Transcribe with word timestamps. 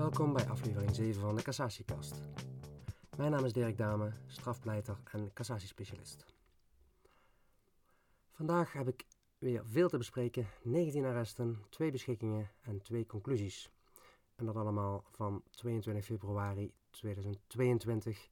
Welkom 0.00 0.32
bij 0.32 0.48
aflevering 0.48 0.94
7 0.94 1.20
van 1.20 1.36
de 1.36 1.42
Cassatiekast. 1.42 2.14
Mijn 3.16 3.30
naam 3.30 3.44
is 3.44 3.52
Dirk 3.52 3.78
Dame, 3.78 4.12
strafpleiter 4.26 4.96
en 5.04 5.32
cassatiespecialist. 5.32 6.24
Vandaag 8.30 8.72
heb 8.72 8.88
ik 8.88 9.06
weer 9.38 9.62
veel 9.66 9.88
te 9.88 9.98
bespreken: 9.98 10.46
19 10.62 11.04
arresten, 11.04 11.64
2 11.68 11.90
beschikkingen 11.90 12.50
en 12.60 12.82
2 12.82 13.06
conclusies. 13.06 13.70
En 14.36 14.46
dat 14.46 14.56
allemaal 14.56 15.04
van 15.10 15.42
22 15.50 16.04
februari 16.04 16.72
2022, 16.90 18.28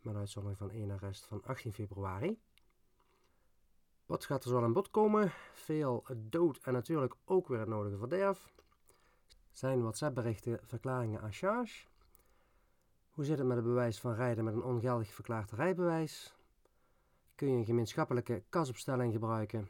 met 0.00 0.16
uitzondering 0.16 0.58
van 0.58 0.70
één 0.70 0.90
arrest 0.90 1.26
van 1.26 1.42
18 1.44 1.72
februari. 1.72 2.38
Wat 4.06 4.24
gaat 4.24 4.44
er 4.44 4.50
zo 4.50 4.62
aan 4.62 4.72
bod 4.72 4.90
komen? 4.90 5.32
Veel 5.52 6.04
dood 6.16 6.58
en 6.62 6.72
natuurlijk 6.72 7.14
ook 7.24 7.48
weer 7.48 7.58
het 7.58 7.68
nodige 7.68 7.96
verderf. 7.96 8.52
Zijn 9.54 9.80
WhatsApp-berichten 9.80 10.58
verklaringen 10.62 11.22
à 11.22 11.30
charge? 11.30 11.86
Hoe 13.10 13.24
zit 13.24 13.38
het 13.38 13.46
met 13.46 13.56
het 13.56 13.66
bewijs 13.66 14.00
van 14.00 14.14
rijden 14.14 14.44
met 14.44 14.54
een 14.54 14.62
ongeldig 14.62 15.14
verklaard 15.14 15.50
rijbewijs? 15.50 16.34
Kun 17.34 17.50
je 17.50 17.56
een 17.56 17.64
gemeenschappelijke 17.64 18.42
kasopstelling 18.48 19.12
gebruiken 19.12 19.68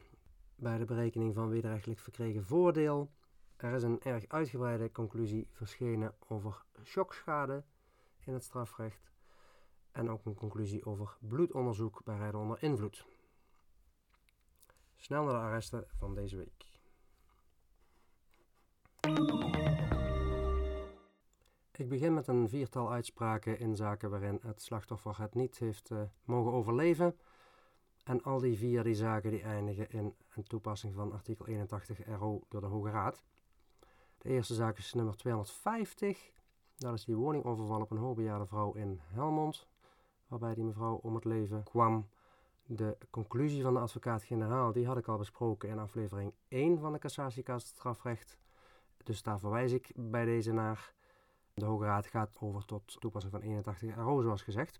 bij 0.55 0.77
de 0.77 0.85
berekening 0.85 1.33
van 1.33 1.49
wederrechtelijk 1.49 1.99
verkregen 1.99 2.45
voordeel? 2.45 3.11
Er 3.55 3.73
is 3.73 3.83
een 3.83 4.01
erg 4.01 4.27
uitgebreide 4.27 4.91
conclusie 4.91 5.47
verschenen 5.51 6.15
over 6.27 6.63
shockschade 6.83 7.63
in 8.19 8.33
het 8.33 8.43
strafrecht 8.43 9.11
en 9.91 10.09
ook 10.09 10.25
een 10.25 10.35
conclusie 10.35 10.85
over 10.85 11.17
bloedonderzoek 11.19 12.03
bij 12.03 12.17
rijden 12.17 12.39
onder 12.39 12.63
invloed. 12.63 13.05
Snel 14.95 15.23
naar 15.23 15.33
de 15.33 15.39
arresten 15.39 15.87
van 15.97 16.15
deze 16.15 16.37
week. 16.37 16.74
Ik 21.77 21.89
begin 21.89 22.13
met 22.13 22.27
een 22.27 22.49
viertal 22.49 22.91
uitspraken 22.91 23.59
in 23.59 23.75
zaken 23.75 24.09
waarin 24.09 24.39
het 24.41 24.61
slachtoffer 24.61 25.21
het 25.21 25.35
niet 25.35 25.57
heeft 25.57 25.89
uh, 25.89 26.01
mogen 26.23 26.51
overleven. 26.51 27.17
En 28.03 28.23
al 28.23 28.39
die 28.39 28.57
vier 28.57 28.83
die 28.83 28.95
zaken 28.95 29.31
die 29.31 29.41
eindigen 29.41 29.89
in 29.89 30.15
een 30.35 30.43
toepassing 30.43 30.95
van 30.95 31.11
artikel 31.11 31.47
81 31.47 31.99
RO 32.05 32.41
door 32.49 32.61
de 32.61 32.67
Hoge 32.67 32.89
Raad. 32.89 33.23
De 34.17 34.29
eerste 34.29 34.53
zaak 34.53 34.77
is 34.77 34.93
nummer 34.93 35.15
250. 35.15 36.31
Dat 36.77 36.93
is 36.93 37.05
die 37.05 37.15
woningoverval 37.15 37.81
op 37.81 37.91
een 37.91 37.97
hoogbejaarde 37.97 38.45
vrouw 38.45 38.73
in 38.73 38.99
Helmond. 39.03 39.67
Waarbij 40.27 40.53
die 40.53 40.63
mevrouw 40.63 40.95
om 40.95 41.15
het 41.15 41.25
leven 41.25 41.63
kwam. 41.63 42.09
De 42.65 42.97
conclusie 43.09 43.61
van 43.61 43.73
de 43.73 43.79
advocaat-generaal 43.79 44.71
die 44.71 44.87
had 44.87 44.97
ik 44.97 45.07
al 45.07 45.17
besproken 45.17 45.69
in 45.69 45.79
aflevering 45.79 46.33
1 46.47 46.79
van 46.79 46.93
de 46.93 46.99
cassatiekast 46.99 47.67
strafrecht. 47.67 48.37
Dus 49.03 49.23
daar 49.23 49.39
verwijs 49.39 49.71
ik 49.71 49.91
bij 49.95 50.25
deze 50.25 50.51
naar. 50.51 50.94
De 51.55 51.65
Hoge 51.65 51.85
Raad 51.85 52.07
gaat 52.07 52.37
over 52.39 52.65
tot 52.65 52.95
toepassing 52.99 53.33
van 53.33 53.41
81 53.41 53.95
RO, 53.95 54.21
zoals 54.21 54.41
gezegd. 54.41 54.79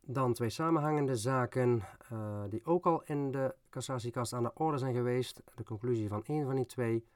Dan 0.00 0.32
twee 0.32 0.50
samenhangende 0.50 1.16
zaken 1.16 1.82
uh, 2.12 2.42
die 2.48 2.64
ook 2.64 2.86
al 2.86 3.02
in 3.04 3.30
de 3.30 3.54
cassatiekast 3.70 4.32
aan 4.32 4.42
de 4.42 4.54
orde 4.54 4.78
zijn 4.78 4.94
geweest. 4.94 5.42
De 5.54 5.64
conclusie 5.64 6.08
van 6.08 6.24
één 6.24 6.46
van 6.46 6.54
die 6.54 6.66
twee 6.66 7.06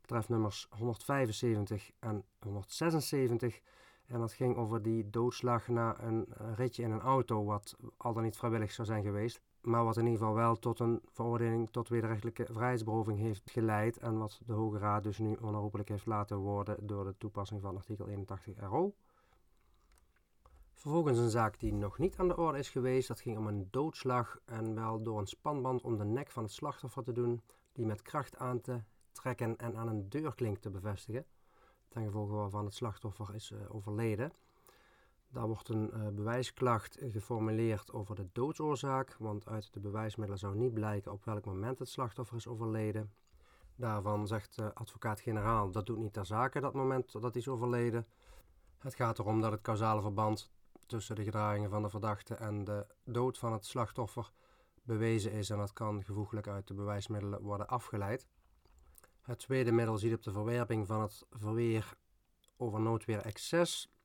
betreft 0.00 0.28
nummers 0.28 0.66
175 0.70 1.90
en 1.98 2.24
176. 2.38 3.60
En 4.06 4.20
dat 4.20 4.32
ging 4.32 4.56
over 4.56 4.82
die 4.82 5.10
doodslag 5.10 5.68
na 5.68 6.00
een 6.00 6.26
ritje 6.54 6.82
in 6.82 6.90
een 6.90 7.00
auto, 7.00 7.44
wat 7.44 7.76
al 7.96 8.12
dan 8.12 8.22
niet 8.22 8.36
vrijwillig 8.36 8.72
zou 8.72 8.86
zijn 8.86 9.02
geweest 9.02 9.40
maar 9.66 9.84
wat 9.84 9.96
in 9.96 10.04
ieder 10.04 10.18
geval 10.18 10.34
wel 10.34 10.56
tot 10.56 10.78
een 10.78 11.00
veroordeling 11.12 11.70
tot 11.70 11.88
wederrechtelijke 11.88 12.46
vrijheidsberoving 12.50 13.18
heeft 13.18 13.50
geleid 13.50 13.98
en 13.98 14.18
wat 14.18 14.40
de 14.46 14.52
Hoge 14.52 14.78
Raad 14.78 15.02
dus 15.02 15.18
nu 15.18 15.36
onherroepelijk 15.40 15.88
heeft 15.88 16.06
laten 16.06 16.36
worden 16.36 16.86
door 16.86 17.04
de 17.04 17.14
toepassing 17.18 17.62
van 17.62 17.76
artikel 17.76 18.08
81 18.08 18.60
RO. 18.60 18.94
Vervolgens 20.72 21.18
een 21.18 21.30
zaak 21.30 21.60
die 21.60 21.74
nog 21.74 21.98
niet 21.98 22.16
aan 22.16 22.28
de 22.28 22.36
orde 22.36 22.58
is 22.58 22.70
geweest, 22.70 23.08
dat 23.08 23.20
ging 23.20 23.38
om 23.38 23.46
een 23.46 23.68
doodslag 23.70 24.38
en 24.44 24.74
wel 24.74 25.02
door 25.02 25.18
een 25.18 25.26
spanband 25.26 25.82
om 25.82 25.98
de 25.98 26.04
nek 26.04 26.30
van 26.30 26.42
het 26.42 26.52
slachtoffer 26.52 27.02
te 27.02 27.12
doen, 27.12 27.42
die 27.72 27.86
met 27.86 28.02
kracht 28.02 28.36
aan 28.36 28.60
te 28.60 28.82
trekken 29.12 29.56
en 29.56 29.76
aan 29.76 29.88
een 29.88 30.08
deurklink 30.08 30.58
te 30.58 30.70
bevestigen, 30.70 31.26
ten 31.88 32.04
gevolge 32.04 32.34
waarvan 32.34 32.64
het 32.64 32.74
slachtoffer 32.74 33.34
is 33.34 33.50
uh, 33.50 33.74
overleden. 33.74 34.32
Daar 35.28 35.46
wordt 35.46 35.68
een 35.68 35.90
uh, 35.94 36.08
bewijsklacht 36.08 36.98
geformuleerd 37.00 37.92
over 37.92 38.14
de 38.14 38.28
doodsoorzaak, 38.32 39.16
want 39.18 39.48
uit 39.48 39.72
de 39.72 39.80
bewijsmiddelen 39.80 40.38
zou 40.40 40.56
niet 40.56 40.74
blijken 40.74 41.12
op 41.12 41.24
welk 41.24 41.44
moment 41.44 41.78
het 41.78 41.88
slachtoffer 41.88 42.36
is 42.36 42.46
overleden. 42.46 43.12
Daarvan 43.76 44.26
zegt 44.26 44.56
de 44.56 44.74
advocaat-generaal 44.74 45.70
dat 45.70 45.86
doet 45.86 45.98
niet 45.98 46.12
ter 46.12 46.26
zake 46.26 46.60
dat 46.60 46.74
moment 46.74 47.12
dat 47.12 47.22
hij 47.22 47.32
is 47.32 47.48
overleden. 47.48 48.06
Het 48.78 48.94
gaat 48.94 49.18
erom 49.18 49.40
dat 49.40 49.52
het 49.52 49.60
causale 49.60 50.00
verband 50.00 50.50
tussen 50.86 51.16
de 51.16 51.24
gedragingen 51.24 51.70
van 51.70 51.82
de 51.82 51.90
verdachte 51.90 52.34
en 52.34 52.64
de 52.64 52.86
dood 53.04 53.38
van 53.38 53.52
het 53.52 53.64
slachtoffer 53.64 54.32
bewezen 54.82 55.32
is 55.32 55.50
en 55.50 55.58
dat 55.58 55.72
kan 55.72 56.04
gevoeglijk 56.04 56.48
uit 56.48 56.66
de 56.66 56.74
bewijsmiddelen 56.74 57.42
worden 57.42 57.68
afgeleid. 57.68 58.26
Het 59.22 59.38
tweede 59.38 59.72
middel 59.72 59.98
ziet 59.98 60.14
op 60.14 60.22
de 60.22 60.32
verwerping 60.32 60.86
van 60.86 61.00
het 61.00 61.26
verweer 61.30 61.94
over 62.56 62.80
noodweer 62.80 63.20
excess 63.20 63.95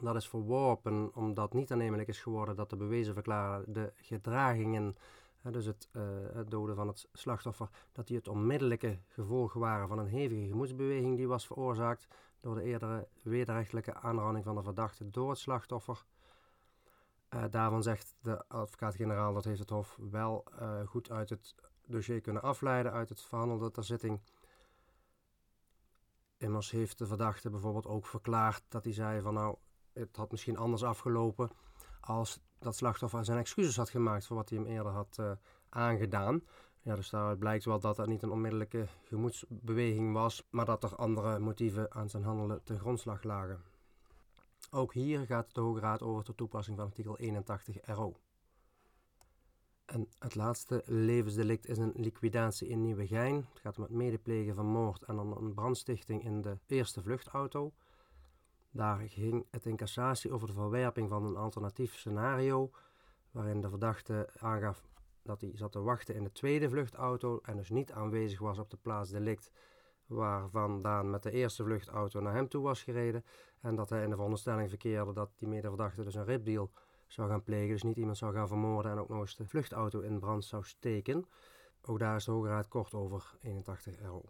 dat 0.00 0.16
is 0.16 0.28
verworpen 0.28 1.14
omdat 1.14 1.52
niet 1.52 1.72
aannemelijk 1.72 2.08
is 2.08 2.20
geworden 2.20 2.56
dat 2.56 2.70
de 2.70 2.76
bewezen 2.76 3.14
de 3.66 3.92
gedragingen, 3.94 4.96
dus 5.42 5.64
het, 5.64 5.88
uh, 5.92 6.02
het, 6.32 6.50
doden 6.50 6.76
van 6.76 6.88
het 6.88 7.08
slachtoffer, 7.12 7.68
dat 7.92 8.06
die 8.06 8.16
het 8.16 8.28
onmiddellijke 8.28 8.98
gevolg 9.08 9.52
waren 9.52 9.88
van 9.88 9.98
een 9.98 10.06
hevige 10.06 10.48
gemoedsbeweging 10.48 11.16
die 11.16 11.28
was 11.28 11.46
veroorzaakt 11.46 12.08
door 12.40 12.54
de 12.54 12.62
eerdere 12.62 13.08
wederrechtelijke 13.22 13.94
aanranding 13.94 14.44
van 14.44 14.54
de 14.54 14.62
verdachte 14.62 15.10
door 15.10 15.30
het 15.30 15.38
slachtoffer. 15.38 16.04
Uh, 17.34 17.44
daarvan 17.50 17.82
zegt 17.82 18.14
de 18.22 18.48
advocaat-generaal 18.48 19.34
dat 19.34 19.44
heeft 19.44 19.58
het 19.58 19.70
Hof 19.70 19.98
wel 20.10 20.44
uh, 20.60 20.80
goed 20.86 21.10
uit 21.10 21.30
het 21.30 21.54
dossier 21.86 22.20
kunnen 22.20 22.42
afleiden, 22.42 22.92
uit 22.92 23.08
het 23.08 23.20
verhandelde 23.20 23.70
ter 23.70 23.84
zitting. 23.84 24.20
Immers 26.36 26.70
heeft 26.70 26.98
de 26.98 27.06
verdachte 27.06 27.50
bijvoorbeeld 27.50 27.86
ook 27.86 28.06
verklaard 28.06 28.62
dat 28.68 28.84
hij 28.84 28.92
zei 28.92 29.20
van 29.20 29.34
nou, 29.34 29.56
het 29.98 30.16
had 30.16 30.30
misschien 30.30 30.56
anders 30.56 30.82
afgelopen 30.82 31.50
als 32.00 32.40
dat 32.58 32.76
slachtoffer 32.76 33.24
zijn 33.24 33.38
excuses 33.38 33.76
had 33.76 33.90
gemaakt 33.90 34.26
voor 34.26 34.36
wat 34.36 34.48
hij 34.48 34.58
hem 34.58 34.66
eerder 34.66 34.92
had 34.92 35.16
uh, 35.20 35.30
aangedaan. 35.68 36.42
Ja, 36.82 36.94
dus 36.94 37.10
daaruit 37.10 37.38
blijkt 37.38 37.64
wel 37.64 37.80
dat 37.80 37.96
dat 37.96 38.06
niet 38.06 38.22
een 38.22 38.30
onmiddellijke 38.30 38.86
gemoedsbeweging 39.02 40.12
was, 40.12 40.46
maar 40.50 40.64
dat 40.64 40.82
er 40.82 40.96
andere 40.96 41.38
motieven 41.38 41.94
aan 41.94 42.08
zijn 42.08 42.22
handelen 42.22 42.62
te 42.64 42.78
grondslag 42.78 43.22
lagen. 43.22 43.62
Ook 44.70 44.92
hier 44.92 45.26
gaat 45.26 45.54
de 45.54 45.60
Hoge 45.60 45.80
Raad 45.80 46.02
over 46.02 46.24
tot 46.24 46.36
toepassing 46.36 46.76
van 46.76 46.86
artikel 46.86 47.18
81 47.18 47.76
RO. 47.86 48.16
En 49.84 50.08
het 50.18 50.34
laatste 50.34 50.82
levensdelict 50.86 51.66
is 51.66 51.78
een 51.78 51.92
liquidatie 51.94 52.68
in 52.68 52.80
Nieuwegein. 52.80 53.34
Het 53.34 53.60
gaat 53.60 53.76
om 53.76 53.82
het 53.82 53.92
medeplegen 53.92 54.54
van 54.54 54.66
moord 54.66 55.02
en 55.02 55.18
een 55.18 55.54
brandstichting 55.54 56.24
in 56.24 56.42
de 56.42 56.58
eerste 56.66 57.02
vluchtauto. 57.02 57.72
Daar 58.78 58.98
ging 59.08 59.46
het 59.50 59.66
in 59.66 59.76
cassatie 59.76 60.32
over 60.32 60.46
de 60.46 60.52
verwerping 60.52 61.08
van 61.08 61.24
een 61.24 61.36
alternatief 61.36 61.94
scenario, 61.94 62.70
waarin 63.30 63.60
de 63.60 63.68
verdachte 63.68 64.28
aangaf 64.40 64.84
dat 65.22 65.40
hij 65.40 65.50
zat 65.54 65.72
te 65.72 65.80
wachten 65.80 66.14
in 66.14 66.24
de 66.24 66.32
tweede 66.32 66.68
vluchtauto 66.68 67.40
en 67.42 67.56
dus 67.56 67.70
niet 67.70 67.92
aanwezig 67.92 68.38
was 68.38 68.58
op 68.58 68.70
de 68.70 68.76
plaats 68.76 69.10
delict 69.10 69.50
waarvan 70.06 70.82
Daan 70.82 71.10
met 71.10 71.22
de 71.22 71.30
eerste 71.30 71.64
vluchtauto 71.64 72.20
naar 72.20 72.34
hem 72.34 72.48
toe 72.48 72.62
was 72.62 72.82
gereden 72.82 73.24
en 73.60 73.76
dat 73.76 73.90
hij 73.90 74.02
in 74.02 74.10
de 74.10 74.14
veronderstelling 74.14 74.68
verkeerde 74.68 75.12
dat 75.12 75.30
die 75.36 75.48
medeverdachte 75.48 76.04
dus 76.04 76.14
een 76.14 76.24
ripdeal 76.24 76.70
zou 77.06 77.28
gaan 77.28 77.42
plegen, 77.42 77.68
dus 77.68 77.82
niet 77.82 77.96
iemand 77.96 78.16
zou 78.16 78.34
gaan 78.34 78.48
vermoorden 78.48 78.92
en 78.92 78.98
ook 78.98 79.08
nog 79.08 79.20
eens 79.20 79.36
de 79.36 79.46
vluchtauto 79.46 80.00
in 80.00 80.18
brand 80.18 80.44
zou 80.44 80.64
steken. 80.64 81.26
Ook 81.82 81.98
daar 81.98 82.16
is 82.16 82.24
de 82.24 82.30
Hoge 82.30 82.48
Raad 82.48 82.68
kort 82.68 82.94
over 82.94 83.36
81 83.40 83.98
euro. 83.98 84.24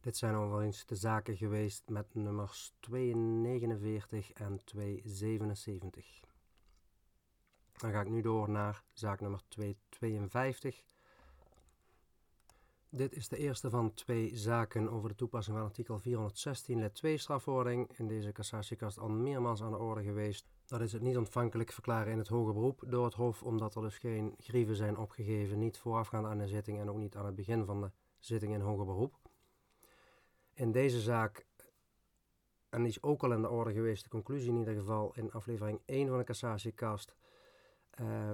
Dit 0.00 0.16
zijn 0.16 0.34
overigens 0.34 0.86
de 0.86 0.94
zaken 0.94 1.36
geweest 1.36 1.82
met 1.88 2.14
nummers 2.14 2.72
249 2.80 4.32
en 4.32 4.64
277. 4.64 6.20
Dan 7.72 7.90
ga 7.90 8.00
ik 8.00 8.08
nu 8.08 8.20
door 8.20 8.50
naar 8.50 8.84
zaak 8.92 9.20
nummer 9.20 9.40
252. 9.48 10.84
Dit 12.90 13.12
is 13.12 13.28
de 13.28 13.36
eerste 13.36 13.70
van 13.70 13.94
twee 13.94 14.36
zaken 14.36 14.90
over 14.90 15.08
de 15.08 15.14
toepassing 15.14 15.56
van 15.56 15.66
artikel 15.66 15.98
416 15.98 16.78
lid 16.78 16.94
2 16.94 17.18
strafvordering. 17.18 17.98
In 17.98 18.08
deze 18.08 18.32
cassatiekast 18.32 18.98
al 18.98 19.08
meermaals 19.08 19.62
aan 19.62 19.70
de 19.70 19.78
orde 19.78 20.02
geweest. 20.02 20.48
Dat 20.66 20.80
is 20.80 20.92
het 20.92 21.02
niet 21.02 21.16
ontvankelijk 21.16 21.72
verklaren 21.72 22.12
in 22.12 22.18
het 22.18 22.28
hoger 22.28 22.54
beroep 22.54 22.82
door 22.86 23.04
het 23.04 23.14
Hof, 23.14 23.42
omdat 23.42 23.74
er 23.74 23.82
dus 23.82 23.98
geen 23.98 24.34
grieven 24.38 24.76
zijn 24.76 24.96
opgegeven, 24.96 25.58
niet 25.58 25.78
voorafgaand 25.78 26.26
aan 26.26 26.38
de 26.38 26.48
zitting 26.48 26.80
en 26.80 26.90
ook 26.90 26.98
niet 26.98 27.16
aan 27.16 27.26
het 27.26 27.34
begin 27.34 27.64
van 27.64 27.80
de 27.80 27.90
zitting 28.18 28.52
in 28.54 28.60
hoger 28.60 28.84
beroep 28.84 29.27
in 30.58 30.72
deze 30.72 31.00
zaak, 31.00 31.46
en 32.68 32.78
die 32.78 32.88
is 32.88 33.02
ook 33.02 33.22
al 33.22 33.32
in 33.32 33.42
de 33.42 33.48
orde 33.48 33.72
geweest, 33.72 34.02
de 34.02 34.08
conclusie 34.08 34.50
in 34.50 34.58
ieder 34.58 34.74
geval 34.74 35.12
in 35.14 35.32
aflevering 35.32 35.80
1 35.84 36.08
van 36.08 36.18
de 36.18 36.24
cassatiekast, 36.24 37.14
uh, 38.00 38.30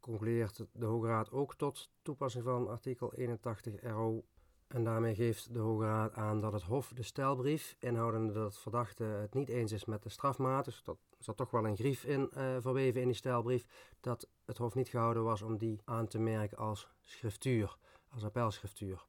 concludeert 0.00 0.66
de 0.72 0.86
Hoge 0.86 1.06
Raad 1.06 1.30
ook 1.30 1.54
tot 1.54 1.90
toepassing 2.02 2.44
van 2.44 2.68
artikel 2.68 3.14
81 3.14 3.82
RO. 3.82 4.24
En 4.66 4.84
daarmee 4.84 5.14
geeft 5.14 5.52
de 5.52 5.58
Hoge 5.58 5.84
Raad 5.84 6.14
aan 6.14 6.40
dat 6.40 6.52
het 6.52 6.62
Hof 6.62 6.92
de 6.94 7.02
stelbrief, 7.02 7.76
inhoudende 7.78 8.32
dat 8.32 8.44
het 8.44 8.58
verdachte 8.58 9.04
het 9.04 9.34
niet 9.34 9.48
eens 9.48 9.72
is 9.72 9.84
met 9.84 10.02
de 10.02 10.08
strafmaat, 10.08 10.64
dus 10.64 10.82
dat 10.82 10.98
zat 11.18 11.36
toch 11.36 11.50
wel 11.50 11.66
een 11.66 11.76
grief 11.76 12.04
in 12.04 12.30
uh, 12.36 12.56
verweven 12.60 13.00
in 13.00 13.06
die 13.06 13.16
stelbrief, 13.16 13.66
dat 14.00 14.28
het 14.44 14.58
Hof 14.58 14.74
niet 14.74 14.88
gehouden 14.88 15.24
was 15.24 15.42
om 15.42 15.58
die 15.58 15.80
aan 15.84 16.06
te 16.06 16.18
merken 16.18 16.58
als 16.58 16.88
schriftuur, 17.00 17.76
als 18.08 18.24
appelschriftuur. 18.24 19.04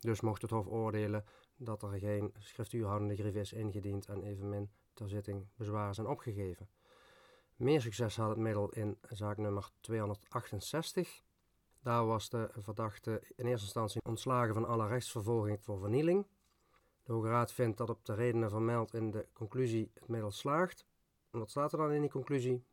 Dus 0.00 0.20
mocht 0.20 0.42
het 0.42 0.50
Hof 0.50 0.66
oordelen 0.66 1.24
dat 1.56 1.82
er 1.82 1.98
geen 1.98 2.34
schriftuurhoudende 2.38 3.16
grief 3.16 3.34
is 3.34 3.52
ingediend 3.52 4.06
en 4.06 4.22
evenmin 4.22 4.70
ter 4.94 5.08
zitting 5.08 5.46
bezwaar 5.56 5.94
zijn 5.94 6.06
opgegeven. 6.06 6.68
Meer 7.56 7.80
succes 7.80 8.16
had 8.16 8.28
het 8.28 8.38
middel 8.38 8.68
in 8.68 8.98
zaak 9.08 9.36
nummer 9.36 9.70
268. 9.80 11.22
Daar 11.82 12.06
was 12.06 12.28
de 12.28 12.50
verdachte 12.52 13.22
in 13.36 13.46
eerste 13.46 13.64
instantie 13.64 14.00
ontslagen 14.08 14.54
van 14.54 14.66
alle 14.66 14.86
rechtsvervolging 14.86 15.62
voor 15.62 15.78
vernieling. 15.78 16.26
De 17.02 17.12
Hoge 17.12 17.28
Raad 17.28 17.52
vindt 17.52 17.78
dat 17.78 17.90
op 17.90 18.04
de 18.04 18.14
redenen 18.14 18.50
vermeld 18.50 18.94
in 18.94 19.10
de 19.10 19.26
conclusie 19.32 19.90
het 19.94 20.08
middel 20.08 20.30
slaagt. 20.30 20.86
En 21.30 21.38
wat 21.38 21.50
staat 21.50 21.72
er 21.72 21.78
dan 21.78 21.92
in 21.92 22.00
die 22.00 22.10
conclusie? 22.10 22.64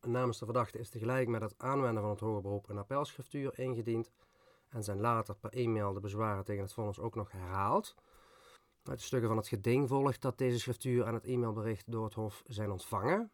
Namens 0.00 0.38
de 0.38 0.44
verdachte 0.44 0.78
is 0.78 0.88
tegelijk 0.88 1.28
met 1.28 1.40
het 1.40 1.54
aanwenden 1.56 2.02
van 2.02 2.10
het 2.10 2.20
hoger 2.20 2.42
beroep 2.42 2.68
een 2.68 2.78
appelschriftuur 2.78 3.58
ingediend 3.58 4.10
en 4.68 4.84
zijn 4.84 5.00
later 5.00 5.36
per 5.36 5.52
e-mail 5.52 5.92
de 5.92 6.00
bezwaren 6.00 6.44
tegen 6.44 6.62
het 6.62 6.72
vonnis 6.72 7.00
ook 7.00 7.14
nog 7.14 7.32
herhaald. 7.32 7.94
Uit 8.88 8.98
de 8.98 9.04
stukken 9.04 9.28
van 9.28 9.38
het 9.38 9.48
geding 9.48 9.88
volgt 9.88 10.22
dat 10.22 10.38
deze 10.38 10.58
schriftuur 10.58 11.04
en 11.04 11.14
het 11.14 11.24
e-mailbericht 11.24 11.92
door 11.92 12.04
het 12.04 12.14
Hof 12.14 12.42
zijn 12.46 12.70
ontvangen. 12.70 13.30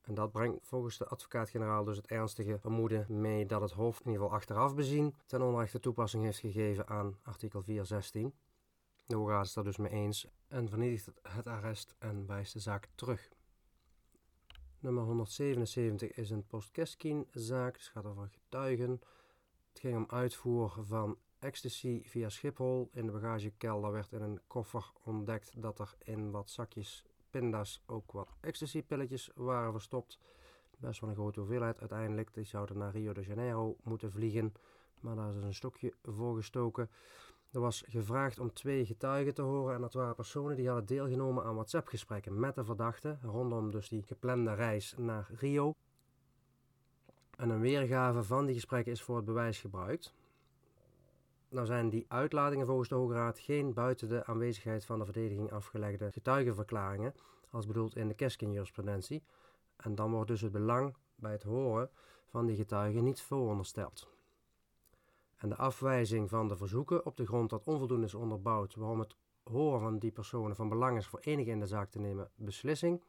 En 0.00 0.14
dat 0.14 0.32
brengt 0.32 0.58
volgens 0.62 0.98
de 0.98 1.06
advocaat-generaal 1.06 1.84
dus 1.84 1.96
het 1.96 2.06
ernstige 2.06 2.58
vermoeden 2.58 3.06
mee 3.08 3.46
dat 3.46 3.60
het 3.60 3.70
Hof, 3.70 4.00
in 4.00 4.06
ieder 4.06 4.22
geval 4.22 4.36
achteraf 4.36 4.74
bezien, 4.74 5.14
ten 5.26 5.42
onrechte 5.42 5.80
toepassing 5.80 6.24
heeft 6.24 6.38
gegeven 6.38 6.88
aan 6.88 7.18
artikel 7.22 7.62
416. 7.62 8.34
De 9.06 9.16
Hoge 9.16 9.40
is 9.40 9.52
daar 9.52 9.64
dus 9.64 9.76
mee 9.76 9.90
eens 9.90 10.26
en 10.48 10.68
vernietigt 10.68 11.10
het 11.22 11.46
arrest 11.46 11.94
en 11.98 12.26
wijst 12.26 12.52
de 12.52 12.58
zaak 12.58 12.88
terug. 12.94 13.28
Nummer 14.78 15.04
177 15.04 16.12
is 16.12 16.30
een 16.30 16.46
Postkeskin-zaak, 16.46 17.74
dus 17.74 17.88
gaat 17.88 18.06
over 18.06 18.28
getuigen. 18.28 18.90
Het 19.68 19.80
ging 19.80 19.96
om 19.96 20.04
uitvoer 20.08 20.76
van 20.80 21.18
ecstasy 21.40 22.02
via 22.04 22.28
Schiphol. 22.28 22.90
In 22.92 23.06
de 23.06 23.12
bagagekelder 23.12 23.92
werd 23.92 24.12
in 24.12 24.22
een 24.22 24.40
koffer 24.46 24.92
ontdekt 25.04 25.62
dat 25.62 25.78
er 25.78 25.94
in 25.98 26.30
wat 26.30 26.50
zakjes 26.50 27.04
pinda's 27.30 27.82
ook 27.86 28.12
wat 28.12 28.28
ecstasy-pilletjes 28.40 29.30
waren 29.34 29.72
verstopt. 29.72 30.18
Best 30.78 31.00
wel 31.00 31.10
een 31.10 31.16
grote 31.16 31.40
hoeveelheid 31.40 31.80
uiteindelijk. 31.80 32.34
Die 32.34 32.44
zouden 32.44 32.78
naar 32.78 32.92
Rio 32.92 33.12
de 33.12 33.24
Janeiro 33.24 33.76
moeten 33.82 34.12
vliegen, 34.12 34.52
maar 35.00 35.16
daar 35.16 35.28
is 35.28 35.34
dus 35.34 35.44
een 35.44 35.54
stokje 35.54 35.94
voor 36.02 36.36
gestoken. 36.36 36.90
Er 37.50 37.60
was 37.60 37.84
gevraagd 37.88 38.38
om 38.38 38.52
twee 38.52 38.86
getuigen 38.86 39.34
te 39.34 39.42
horen 39.42 39.74
en 39.74 39.80
dat 39.80 39.92
waren 39.92 40.14
personen 40.14 40.56
die 40.56 40.66
hadden 40.66 40.86
deelgenomen 40.86 41.44
aan 41.44 41.54
WhatsApp-gesprekken 41.54 42.40
met 42.40 42.54
de 42.54 42.64
verdachte 42.64 43.18
rondom 43.22 43.70
dus 43.70 43.88
die 43.88 44.02
geplande 44.02 44.54
reis 44.54 44.94
naar 44.96 45.30
Rio. 45.32 45.74
En 47.36 47.50
een 47.50 47.60
weergave 47.60 48.22
van 48.22 48.46
die 48.46 48.54
gesprekken 48.54 48.92
is 48.92 49.02
voor 49.02 49.16
het 49.16 49.24
bewijs 49.24 49.60
gebruikt. 49.60 50.14
Nou 51.50 51.66
zijn 51.66 51.90
die 51.90 52.04
uitlatingen 52.08 52.66
volgens 52.66 52.88
de 52.88 52.94
Hoge 52.94 53.14
Raad 53.14 53.38
geen 53.38 53.74
buiten 53.74 54.08
de 54.08 54.26
aanwezigheid 54.26 54.84
van 54.84 54.98
de 54.98 55.04
verdediging 55.04 55.52
afgelegde 55.52 56.12
getuigenverklaringen, 56.12 57.14
als 57.50 57.66
bedoeld 57.66 57.96
in 57.96 58.08
de 58.08 58.14
Keskin-jurisprudentie. 58.14 59.22
En 59.76 59.94
dan 59.94 60.10
wordt 60.10 60.28
dus 60.28 60.40
het 60.40 60.52
belang 60.52 60.96
bij 61.14 61.32
het 61.32 61.42
horen 61.42 61.90
van 62.26 62.46
die 62.46 62.56
getuigen 62.56 63.04
niet 63.04 63.22
voorondersteld. 63.22 64.08
En 65.36 65.48
de 65.48 65.56
afwijzing 65.56 66.28
van 66.28 66.48
de 66.48 66.56
verzoeken 66.56 67.06
op 67.06 67.16
de 67.16 67.26
grond 67.26 67.50
dat 67.50 67.64
onvoldoende 67.64 68.06
is 68.06 68.14
onderbouwd 68.14 68.74
waarom 68.74 68.98
het 68.98 69.16
horen 69.42 69.80
van 69.80 69.98
die 69.98 70.12
personen 70.12 70.56
van 70.56 70.68
belang 70.68 70.96
is 70.96 71.06
voor 71.06 71.20
enige 71.20 71.50
in 71.50 71.60
de 71.60 71.66
zaak 71.66 71.90
te 71.90 71.98
nemen 71.98 72.30
beslissing, 72.34 73.02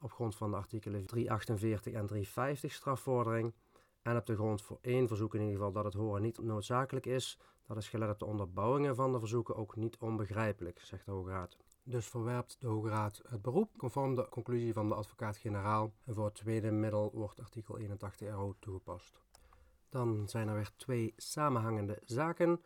op 0.00 0.12
grond 0.12 0.36
van 0.36 0.50
de 0.50 0.56
artikelen 0.56 1.06
348 1.06 1.92
en 1.92 2.06
350 2.06 2.72
strafvordering, 2.72 3.54
en 4.08 4.16
op 4.16 4.26
de 4.26 4.34
grond 4.34 4.62
voor 4.62 4.78
één 4.80 5.08
verzoek 5.08 5.34
in 5.34 5.40
ieder 5.40 5.56
geval 5.56 5.72
dat 5.72 5.84
het 5.84 5.94
horen 5.94 6.22
niet 6.22 6.42
noodzakelijk 6.42 7.06
is, 7.06 7.38
dat 7.66 7.76
is 7.76 7.88
gelet 7.88 8.10
op 8.10 8.18
de 8.18 8.24
onderbouwingen 8.24 8.94
van 8.94 9.12
de 9.12 9.18
verzoeken 9.18 9.56
ook 9.56 9.76
niet 9.76 9.96
onbegrijpelijk, 9.98 10.80
zegt 10.80 11.04
de 11.04 11.10
Hoge 11.10 11.30
Raad. 11.30 11.56
Dus 11.82 12.06
verwerpt 12.06 12.56
de 12.60 12.66
Hoge 12.66 12.88
Raad 12.88 13.22
het 13.28 13.42
beroep 13.42 13.76
conform 13.76 14.14
de 14.14 14.28
conclusie 14.28 14.72
van 14.72 14.88
de 14.88 14.94
advocaat-generaal 14.94 15.92
en 16.04 16.14
voor 16.14 16.24
het 16.24 16.34
tweede 16.34 16.70
middel 16.70 17.10
wordt 17.14 17.40
artikel 17.40 17.78
81 17.78 18.30
RO 18.30 18.54
toegepast. 18.58 19.20
Dan 19.88 20.28
zijn 20.28 20.48
er 20.48 20.54
weer 20.54 20.70
twee 20.76 21.12
samenhangende 21.16 21.98
zaken, 22.04 22.62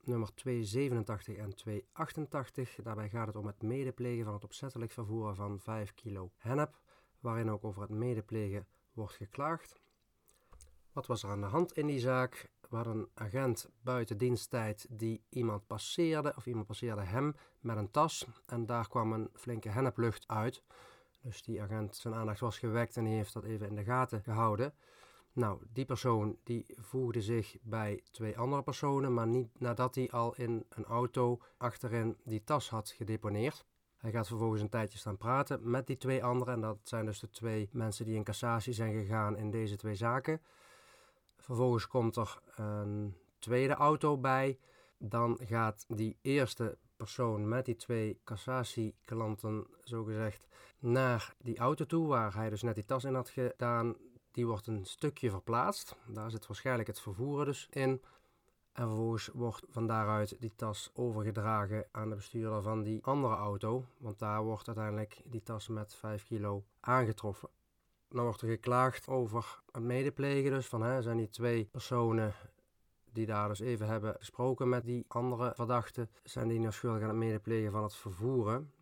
nummer 0.00 0.34
287 0.34 1.36
en 1.36 1.54
288. 1.54 2.74
Daarbij 2.82 3.08
gaat 3.08 3.26
het 3.26 3.36
om 3.36 3.46
het 3.46 3.62
medeplegen 3.62 4.24
van 4.24 4.34
het 4.34 4.44
opzettelijk 4.44 4.92
vervoeren 4.92 5.36
van 5.36 5.60
5 5.60 5.94
kilo 5.94 6.30
hennep, 6.36 6.80
waarin 7.20 7.50
ook 7.50 7.64
over 7.64 7.82
het 7.82 7.90
medeplegen 7.90 8.66
wordt 8.92 9.14
geklaagd. 9.14 9.82
Wat 10.94 11.06
was 11.06 11.22
er 11.22 11.30
aan 11.30 11.40
de 11.40 11.46
hand 11.46 11.72
in 11.72 11.86
die 11.86 11.98
zaak? 11.98 12.50
Hadden 12.68 12.96
een 12.96 13.08
agent 13.14 13.68
buiten 13.82 14.18
diensttijd 14.18 14.86
die 14.90 15.22
iemand 15.28 15.66
passeerde, 15.66 16.32
of 16.36 16.46
iemand 16.46 16.66
passeerde 16.66 17.02
hem 17.02 17.34
met 17.60 17.76
een 17.76 17.90
tas. 17.90 18.26
En 18.46 18.66
daar 18.66 18.88
kwam 18.88 19.12
een 19.12 19.30
flinke 19.32 19.68
henneplucht 19.68 20.28
uit. 20.28 20.62
Dus 21.20 21.42
die 21.42 21.62
agent, 21.62 21.96
zijn 21.96 22.14
aandacht 22.14 22.40
was 22.40 22.58
gewekt 22.58 22.96
en 22.96 23.04
die 23.04 23.14
heeft 23.14 23.32
dat 23.32 23.44
even 23.44 23.66
in 23.66 23.74
de 23.74 23.84
gaten 23.84 24.22
gehouden. 24.22 24.74
Nou, 25.32 25.60
die 25.72 25.84
persoon 25.84 26.38
die 26.42 26.66
voegde 26.76 27.22
zich 27.22 27.56
bij 27.62 28.02
twee 28.10 28.38
andere 28.38 28.62
personen, 28.62 29.14
maar 29.14 29.26
niet 29.26 29.60
nadat 29.60 29.94
hij 29.94 30.10
al 30.10 30.34
in 30.34 30.66
een 30.68 30.84
auto 30.84 31.40
achterin 31.56 32.16
die 32.24 32.44
tas 32.44 32.70
had 32.70 32.90
gedeponeerd. 32.90 33.66
Hij 33.96 34.10
gaat 34.10 34.26
vervolgens 34.26 34.60
een 34.60 34.68
tijdje 34.68 34.98
staan 34.98 35.16
praten 35.16 35.70
met 35.70 35.86
die 35.86 35.96
twee 35.96 36.24
anderen. 36.24 36.54
En 36.54 36.60
dat 36.60 36.78
zijn 36.82 37.06
dus 37.06 37.20
de 37.20 37.30
twee 37.30 37.68
mensen 37.72 38.04
die 38.04 38.14
in 38.14 38.24
cassatie 38.24 38.72
zijn 38.72 38.92
gegaan 38.92 39.36
in 39.36 39.50
deze 39.50 39.76
twee 39.76 39.94
zaken. 39.94 40.40
Vervolgens 41.44 41.86
komt 41.86 42.16
er 42.16 42.38
een 42.56 43.16
tweede 43.38 43.74
auto 43.74 44.18
bij. 44.18 44.58
Dan 44.98 45.38
gaat 45.42 45.84
die 45.88 46.16
eerste 46.22 46.78
persoon 46.96 47.48
met 47.48 47.64
die 47.64 47.76
twee 47.76 48.20
cassatieklanten, 48.24 49.66
zogezegd, 49.82 50.46
naar 50.78 51.34
die 51.38 51.58
auto 51.58 51.84
toe 51.84 52.06
waar 52.06 52.34
hij 52.34 52.50
dus 52.50 52.62
net 52.62 52.74
die 52.74 52.84
tas 52.84 53.04
in 53.04 53.14
had 53.14 53.28
gedaan. 53.28 53.96
Die 54.30 54.46
wordt 54.46 54.66
een 54.66 54.84
stukje 54.84 55.30
verplaatst. 55.30 55.96
Daar 56.06 56.30
zit 56.30 56.46
waarschijnlijk 56.46 56.88
het 56.88 57.00
vervoeren 57.00 57.46
dus 57.46 57.66
in. 57.70 58.02
En 58.72 58.86
vervolgens 58.86 59.30
wordt 59.32 59.64
van 59.68 59.86
daaruit 59.86 60.36
die 60.40 60.52
tas 60.56 60.90
overgedragen 60.94 61.86
aan 61.90 62.08
de 62.08 62.14
bestuurder 62.14 62.62
van 62.62 62.82
die 62.82 63.04
andere 63.04 63.34
auto. 63.34 63.84
Want 63.98 64.18
daar 64.18 64.42
wordt 64.42 64.66
uiteindelijk 64.66 65.22
die 65.24 65.42
tas 65.42 65.68
met 65.68 65.94
5 65.94 66.24
kilo 66.24 66.64
aangetroffen. 66.80 67.48
Dan 68.14 68.24
wordt 68.24 68.40
er 68.40 68.48
geklaagd 68.48 69.08
over 69.08 69.60
het 69.72 69.82
medeplegen. 69.82 70.50
Dus 70.50 70.66
van 70.66 70.82
hè, 70.82 71.02
zijn 71.02 71.16
die 71.16 71.28
twee 71.28 71.64
personen 71.64 72.34
die 73.12 73.26
daar 73.26 73.48
dus 73.48 73.60
even 73.60 73.86
hebben 73.86 74.14
gesproken 74.18 74.68
met 74.68 74.84
die 74.84 75.04
andere 75.08 75.52
verdachten, 75.54 76.10
zijn 76.22 76.48
die 76.48 76.58
nou 76.58 76.72
schuldig 76.72 77.02
aan 77.02 77.08
het 77.08 77.16
medeplegen 77.16 77.72
van 77.72 77.82
het 77.82 77.94
vervoeren. 77.94 78.72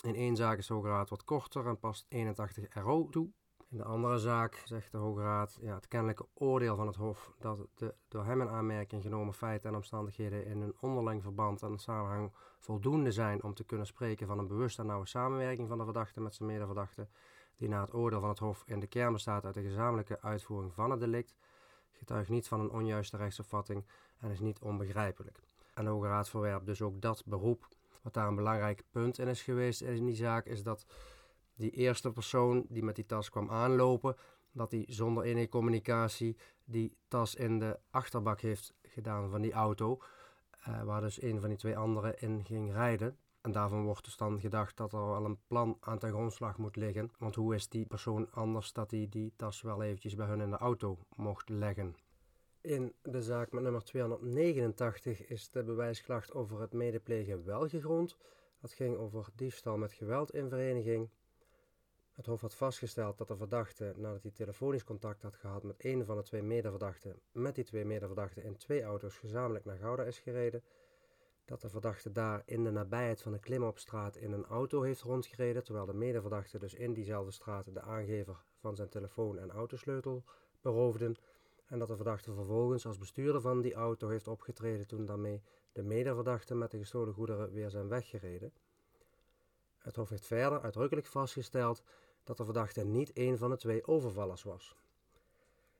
In 0.00 0.14
één 0.14 0.36
zaak 0.36 0.58
is 0.58 0.66
de 0.66 0.74
Hoge 0.74 0.88
Raad 0.88 1.10
wat 1.10 1.24
korter 1.24 1.66
en 1.66 1.78
past 1.78 2.06
81 2.08 2.74
RO 2.74 3.08
toe. 3.08 3.28
In 3.68 3.76
de 3.76 3.84
andere 3.84 4.18
zaak 4.18 4.62
zegt 4.64 4.92
de 4.92 4.98
Hoge 4.98 5.20
Raad 5.20 5.58
ja, 5.60 5.74
het 5.74 5.88
kennelijke 5.88 6.26
oordeel 6.34 6.76
van 6.76 6.86
het 6.86 6.96
Hof 6.96 7.32
dat 7.38 7.66
de 7.74 7.94
door 8.08 8.24
hem 8.24 8.40
in 8.40 8.48
aanmerking 8.48 9.02
genomen 9.02 9.34
feiten 9.34 9.68
en 9.68 9.76
omstandigheden 9.76 10.46
in 10.46 10.60
een 10.60 10.74
onderling 10.80 11.22
verband 11.22 11.62
en 11.62 11.78
samenhang 11.78 12.32
voldoende 12.58 13.12
zijn 13.12 13.42
om 13.42 13.54
te 13.54 13.64
kunnen 13.64 13.86
spreken 13.86 14.26
van 14.26 14.38
een 14.38 14.46
bewuste 14.46 14.80
en 14.80 14.86
nauwe 14.86 15.06
samenwerking 15.06 15.68
van 15.68 15.78
de 15.78 15.84
verdachte 15.84 16.20
met 16.20 16.34
zijn 16.34 16.48
medeverdachte 16.48 17.08
die 17.56 17.68
na 17.68 17.80
het 17.80 17.94
oordeel 17.94 18.20
van 18.20 18.28
het 18.28 18.38
Hof 18.38 18.62
in 18.66 18.80
de 18.80 18.86
kern 18.86 19.12
bestaat 19.12 19.44
uit 19.44 19.54
de 19.54 19.62
gezamenlijke 19.62 20.20
uitvoering 20.20 20.74
van 20.74 20.90
het 20.90 21.00
delict, 21.00 21.34
getuigt 21.90 22.28
niet 22.28 22.48
van 22.48 22.60
een 22.60 22.70
onjuiste 22.70 23.16
rechtsopvatting 23.16 23.84
en 24.18 24.30
is 24.30 24.40
niet 24.40 24.58
onbegrijpelijk. 24.58 25.38
En 25.74 25.84
de 25.84 25.90
Hoge 25.90 26.06
Raad 26.06 26.28
verwerpt 26.28 26.66
dus 26.66 26.82
ook 26.82 27.00
dat 27.00 27.22
beroep. 27.26 27.68
Wat 28.02 28.14
daar 28.14 28.28
een 28.28 28.34
belangrijk 28.34 28.82
punt 28.90 29.18
in 29.18 29.28
is 29.28 29.42
geweest 29.42 29.80
in 29.80 30.06
die 30.06 30.14
zaak, 30.14 30.46
is 30.46 30.62
dat 30.62 30.86
die 31.54 31.70
eerste 31.70 32.12
persoon 32.12 32.66
die 32.68 32.82
met 32.82 32.96
die 32.96 33.06
tas 33.06 33.30
kwam 33.30 33.50
aanlopen, 33.50 34.16
dat 34.52 34.70
hij 34.70 34.84
zonder 34.88 35.24
enige 35.24 35.48
communicatie 35.48 36.36
die 36.64 36.96
tas 37.08 37.34
in 37.34 37.58
de 37.58 37.78
achterbak 37.90 38.40
heeft 38.40 38.74
gedaan 38.82 39.30
van 39.30 39.40
die 39.40 39.52
auto, 39.52 40.02
uh, 40.68 40.82
waar 40.82 41.00
dus 41.00 41.22
een 41.22 41.40
van 41.40 41.48
die 41.48 41.58
twee 41.58 41.76
anderen 41.76 42.20
in 42.20 42.44
ging 42.44 42.72
rijden. 42.72 43.16
En 43.42 43.52
daarvan 43.52 43.84
wordt 43.84 44.04
dus 44.04 44.16
dan 44.16 44.40
gedacht 44.40 44.76
dat 44.76 44.92
er 44.92 45.06
wel 45.06 45.24
een 45.24 45.38
plan 45.46 45.76
aan 45.80 45.98
ten 45.98 46.10
grondslag 46.10 46.58
moet 46.58 46.76
liggen. 46.76 47.10
Want 47.18 47.34
hoe 47.34 47.54
is 47.54 47.68
die 47.68 47.86
persoon 47.86 48.30
anders 48.30 48.72
dat 48.72 48.90
hij 48.90 49.06
die 49.10 49.32
tas 49.36 49.62
wel 49.62 49.82
eventjes 49.82 50.14
bij 50.14 50.26
hun 50.26 50.40
in 50.40 50.50
de 50.50 50.56
auto 50.56 50.98
mocht 51.16 51.48
leggen? 51.48 51.96
In 52.60 52.94
de 53.02 53.22
zaak 53.22 53.52
met 53.52 53.62
nummer 53.62 53.84
289 53.84 55.26
is 55.26 55.50
de 55.50 55.62
bewijsklacht 55.62 56.32
over 56.32 56.60
het 56.60 56.72
medeplegen 56.72 57.44
wel 57.44 57.68
gegrond. 57.68 58.16
Dat 58.60 58.72
ging 58.72 58.96
over 58.96 59.28
diefstal 59.34 59.76
met 59.76 59.92
geweld 59.92 60.34
in 60.34 60.48
vereniging. 60.48 61.10
Het 62.12 62.26
Hof 62.26 62.40
had 62.40 62.54
vastgesteld 62.54 63.18
dat 63.18 63.28
de 63.28 63.36
verdachte, 63.36 63.92
nadat 63.96 64.22
hij 64.22 64.30
telefonisch 64.30 64.84
contact 64.84 65.22
had 65.22 65.36
gehad 65.36 65.62
met 65.62 65.84
een 65.84 66.04
van 66.04 66.16
de 66.16 66.22
twee 66.22 66.42
medeverdachten, 66.42 67.20
met 67.32 67.54
die 67.54 67.64
twee 67.64 67.84
medeverdachten 67.84 68.42
in 68.42 68.56
twee 68.56 68.82
auto's 68.82 69.18
gezamenlijk 69.18 69.64
naar 69.64 69.78
Gouda 69.78 70.02
is 70.02 70.18
gereden. 70.18 70.62
Dat 71.44 71.60
de 71.60 71.68
verdachte 71.68 72.12
daar 72.12 72.42
in 72.44 72.64
de 72.64 72.70
nabijheid 72.70 73.22
van 73.22 73.32
de 73.32 73.38
klimopstraat 73.38 74.16
in 74.16 74.32
een 74.32 74.44
auto 74.44 74.82
heeft 74.82 75.00
rondgereden, 75.00 75.64
terwijl 75.64 75.86
de 75.86 75.94
medeverdachte 75.94 76.58
dus 76.58 76.74
in 76.74 76.92
diezelfde 76.92 77.30
straat 77.30 77.74
de 77.74 77.80
aangever 77.80 78.44
van 78.58 78.76
zijn 78.76 78.88
telefoon 78.88 79.38
en 79.38 79.50
autosleutel 79.50 80.24
beroofden. 80.60 81.16
En 81.66 81.78
dat 81.78 81.88
de 81.88 81.96
verdachte 81.96 82.32
vervolgens 82.32 82.86
als 82.86 82.98
bestuurder 82.98 83.40
van 83.40 83.60
die 83.60 83.74
auto 83.74 84.08
heeft 84.08 84.28
opgetreden 84.28 84.86
toen 84.86 85.06
daarmee 85.06 85.42
de 85.72 85.82
medeverdachte 85.82 86.54
met 86.54 86.70
de 86.70 86.78
gestolen 86.78 87.14
goederen 87.14 87.52
weer 87.52 87.70
zijn 87.70 87.88
weggereden. 87.88 88.52
Het 89.78 89.96
Hof 89.96 90.08
heeft 90.08 90.26
verder 90.26 90.60
uitdrukkelijk 90.60 91.06
vastgesteld 91.06 91.82
dat 92.24 92.36
de 92.36 92.44
verdachte 92.44 92.84
niet 92.84 93.10
een 93.14 93.38
van 93.38 93.50
de 93.50 93.56
twee 93.56 93.86
overvallers 93.86 94.42
was. 94.42 94.76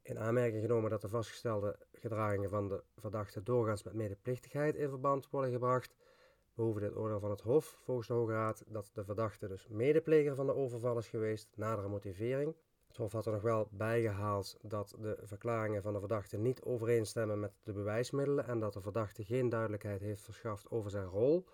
In 0.03 0.19
aanmerking 0.19 0.63
genomen 0.63 0.91
dat 0.91 1.01
de 1.01 1.09
vastgestelde 1.09 1.77
gedragingen 1.93 2.51
van 2.51 2.69
de 2.69 2.83
verdachte 2.97 3.43
doorgaans 3.43 3.83
met 3.83 3.95
medeplichtigheid 3.95 4.75
in 4.75 4.89
verband 4.89 5.31
worden 5.31 5.51
gebracht, 5.51 5.95
behoefde 6.55 6.81
dit 6.81 6.97
oordeel 6.97 7.21
van 7.21 7.31
het 7.31 7.41
Hof 7.41 7.79
volgens 7.85 8.07
de 8.09 8.15
Hoge 8.15 8.33
Raad 8.33 8.65
dat 8.67 8.91
de 8.93 9.05
verdachte 9.05 9.49
dus 9.49 9.69
medepleger 9.69 10.35
van 10.35 10.47
de 10.47 10.55
overval 10.55 10.99
is 10.99 11.09
geweest, 11.09 11.49
nadere 11.55 11.89
motivering. 11.89 12.55
Het 12.87 12.97
Hof 12.97 13.13
had 13.13 13.27
er 13.27 13.33
nog 13.33 13.43
wel 13.43 13.69
bijgehaald 13.71 14.57
dat 14.63 14.97
de 15.01 15.19
verklaringen 15.23 15.83
van 15.83 15.93
de 15.93 15.99
verdachte 15.99 16.39
niet 16.39 16.63
overeenstemmen 16.63 17.41
met 17.41 17.53
de 17.63 17.73
bewijsmiddelen 17.73 18.47
en 18.47 18.61
dat 18.61 18.73
de 18.73 18.81
verdachte 18.81 19.25
geen 19.25 19.49
duidelijkheid 19.49 20.01
heeft 20.01 20.23
verschaft 20.23 20.71
over 20.71 20.91
zijn 20.91 21.07
rol. 21.07 21.45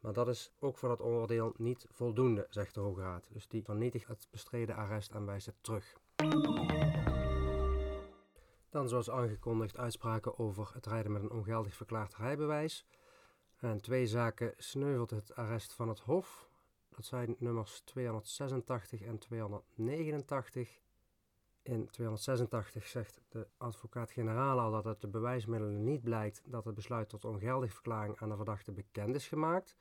Maar 0.00 0.12
dat 0.12 0.28
is 0.28 0.52
ook 0.58 0.78
voor 0.78 0.88
dat 0.88 1.00
oordeel 1.02 1.52
niet 1.56 1.86
voldoende, 1.90 2.46
zegt 2.50 2.74
de 2.74 2.80
Hoge 2.80 3.00
Raad. 3.00 3.28
Dus 3.32 3.48
die 3.48 3.64
vernietigt 3.64 4.08
het 4.08 4.28
bestreden 4.30 4.76
arrest 4.76 5.12
en 5.12 5.26
wijst 5.26 5.46
het 5.46 5.56
terug. 5.60 5.96
Dan 8.76 8.88
zoals 8.88 9.10
aangekondigd 9.10 9.78
uitspraken 9.78 10.38
over 10.38 10.70
het 10.72 10.86
rijden 10.86 11.12
met 11.12 11.22
een 11.22 11.30
ongeldig 11.30 11.74
verklaard 11.74 12.14
rijbewijs. 12.14 12.86
En 13.56 13.80
twee 13.80 14.06
zaken 14.06 14.54
sneuvelt 14.56 15.10
het 15.10 15.34
arrest 15.34 15.72
van 15.72 15.88
het 15.88 16.00
Hof. 16.00 16.48
Dat 16.88 17.04
zijn 17.04 17.36
nummers 17.38 17.80
286 17.80 19.00
en 19.00 19.18
289. 19.18 20.80
In 21.62 21.90
286 21.90 22.86
zegt 22.86 23.20
de 23.28 23.46
advocaat-generaal 23.56 24.60
al 24.60 24.70
dat 24.70 24.86
uit 24.86 25.00
de 25.00 25.08
bewijsmiddelen 25.08 25.84
niet 25.84 26.02
blijkt 26.02 26.42
dat 26.44 26.64
het 26.64 26.74
besluit 26.74 27.08
tot 27.08 27.24
ongeldig 27.24 27.72
verklaring 27.72 28.16
aan 28.18 28.28
de 28.28 28.36
verdachte 28.36 28.72
bekend 28.72 29.14
is 29.14 29.28
gemaakt 29.28 29.76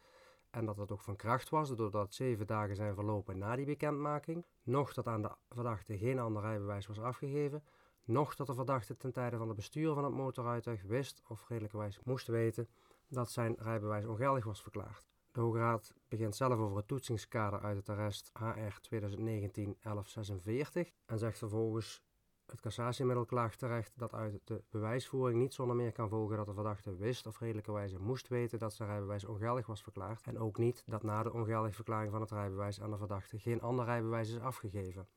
en 0.49 0.65
dat 0.65 0.77
het 0.77 0.91
ook 0.91 1.01
van 1.01 1.15
kracht 1.15 1.49
was 1.49 1.75
doordat 1.75 2.13
zeven 2.13 2.47
dagen 2.47 2.75
zijn 2.75 2.95
verlopen 2.95 3.37
na 3.37 3.55
die 3.55 3.65
bekendmaking, 3.65 4.45
nog 4.63 4.93
dat 4.93 5.07
aan 5.07 5.21
de 5.21 5.31
verdachte 5.49 5.97
geen 5.97 6.19
ander 6.19 6.41
rijbewijs 6.41 6.87
was 6.87 6.99
afgegeven, 6.99 7.63
nog 8.05 8.35
dat 8.35 8.47
de 8.47 8.53
verdachte 8.53 8.97
ten 8.97 9.13
tijde 9.13 9.37
van 9.37 9.47
de 9.47 9.53
bestuur 9.53 9.93
van 9.93 10.03
het 10.03 10.13
motorrijtuig 10.13 10.83
wist 10.83 11.21
of 11.27 11.45
redelijkerwijs 11.47 11.99
moest 12.03 12.27
weten 12.27 12.67
dat 13.07 13.31
zijn 13.31 13.55
rijbewijs 13.57 14.05
ongeldig 14.05 14.45
was 14.45 14.61
verklaard. 14.61 15.07
De 15.31 15.39
Hoge 15.39 15.57
Raad 15.57 15.93
begint 16.07 16.35
zelf 16.35 16.59
over 16.59 16.77
het 16.77 16.87
toetsingskader 16.87 17.61
uit 17.61 17.77
het 17.77 17.89
arrest 17.89 18.31
HR 18.33 18.95
2019-1146 18.95 20.91
en 21.05 21.19
zegt 21.19 21.37
vervolgens 21.37 22.03
het 22.45 22.61
cassatiemiddel 22.61 23.25
klaagt 23.25 23.59
terecht 23.59 23.91
dat 23.95 24.13
uit 24.13 24.41
de 24.43 24.63
bewijsvoering 24.69 25.39
niet 25.39 25.53
zonder 25.53 25.75
meer 25.75 25.91
kan 25.91 26.09
volgen 26.09 26.37
dat 26.37 26.45
de 26.45 26.53
verdachte 26.53 26.95
wist 26.95 27.27
of 27.27 27.39
redelijkerwijze 27.39 27.99
moest 27.99 28.27
weten 28.27 28.59
dat 28.59 28.73
zijn 28.73 28.89
rijbewijs 28.89 29.25
ongeldig 29.25 29.65
was 29.65 29.83
verklaard 29.83 30.27
en 30.27 30.39
ook 30.39 30.57
niet 30.57 30.83
dat 30.85 31.03
na 31.03 31.23
de 31.23 31.33
ongeldige 31.33 31.75
verklaring 31.75 32.11
van 32.11 32.21
het 32.21 32.31
rijbewijs 32.31 32.81
aan 32.81 32.91
de 32.91 32.97
verdachte 32.97 33.39
geen 33.39 33.61
ander 33.61 33.85
rijbewijs 33.85 34.29
is 34.29 34.39
afgegeven. 34.39 35.07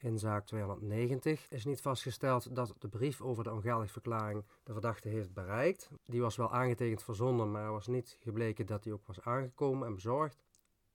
In 0.00 0.18
zaak 0.18 0.46
290 0.46 1.50
is 1.50 1.64
niet 1.64 1.80
vastgesteld 1.80 2.54
dat 2.54 2.74
de 2.78 2.88
brief 2.88 3.20
over 3.20 3.44
de 3.44 3.52
ongeldige 3.52 3.92
verklaring 3.92 4.44
de 4.62 4.72
verdachte 4.72 5.08
heeft 5.08 5.32
bereikt. 5.32 5.90
Die 6.04 6.20
was 6.20 6.36
wel 6.36 6.52
aangetekend 6.52 7.02
verzonden, 7.02 7.50
maar 7.50 7.72
was 7.72 7.86
niet 7.86 8.16
gebleken 8.20 8.66
dat 8.66 8.82
die 8.82 8.92
ook 8.92 9.06
was 9.06 9.20
aangekomen 9.20 9.86
en 9.86 9.94
bezorgd. 9.94 10.42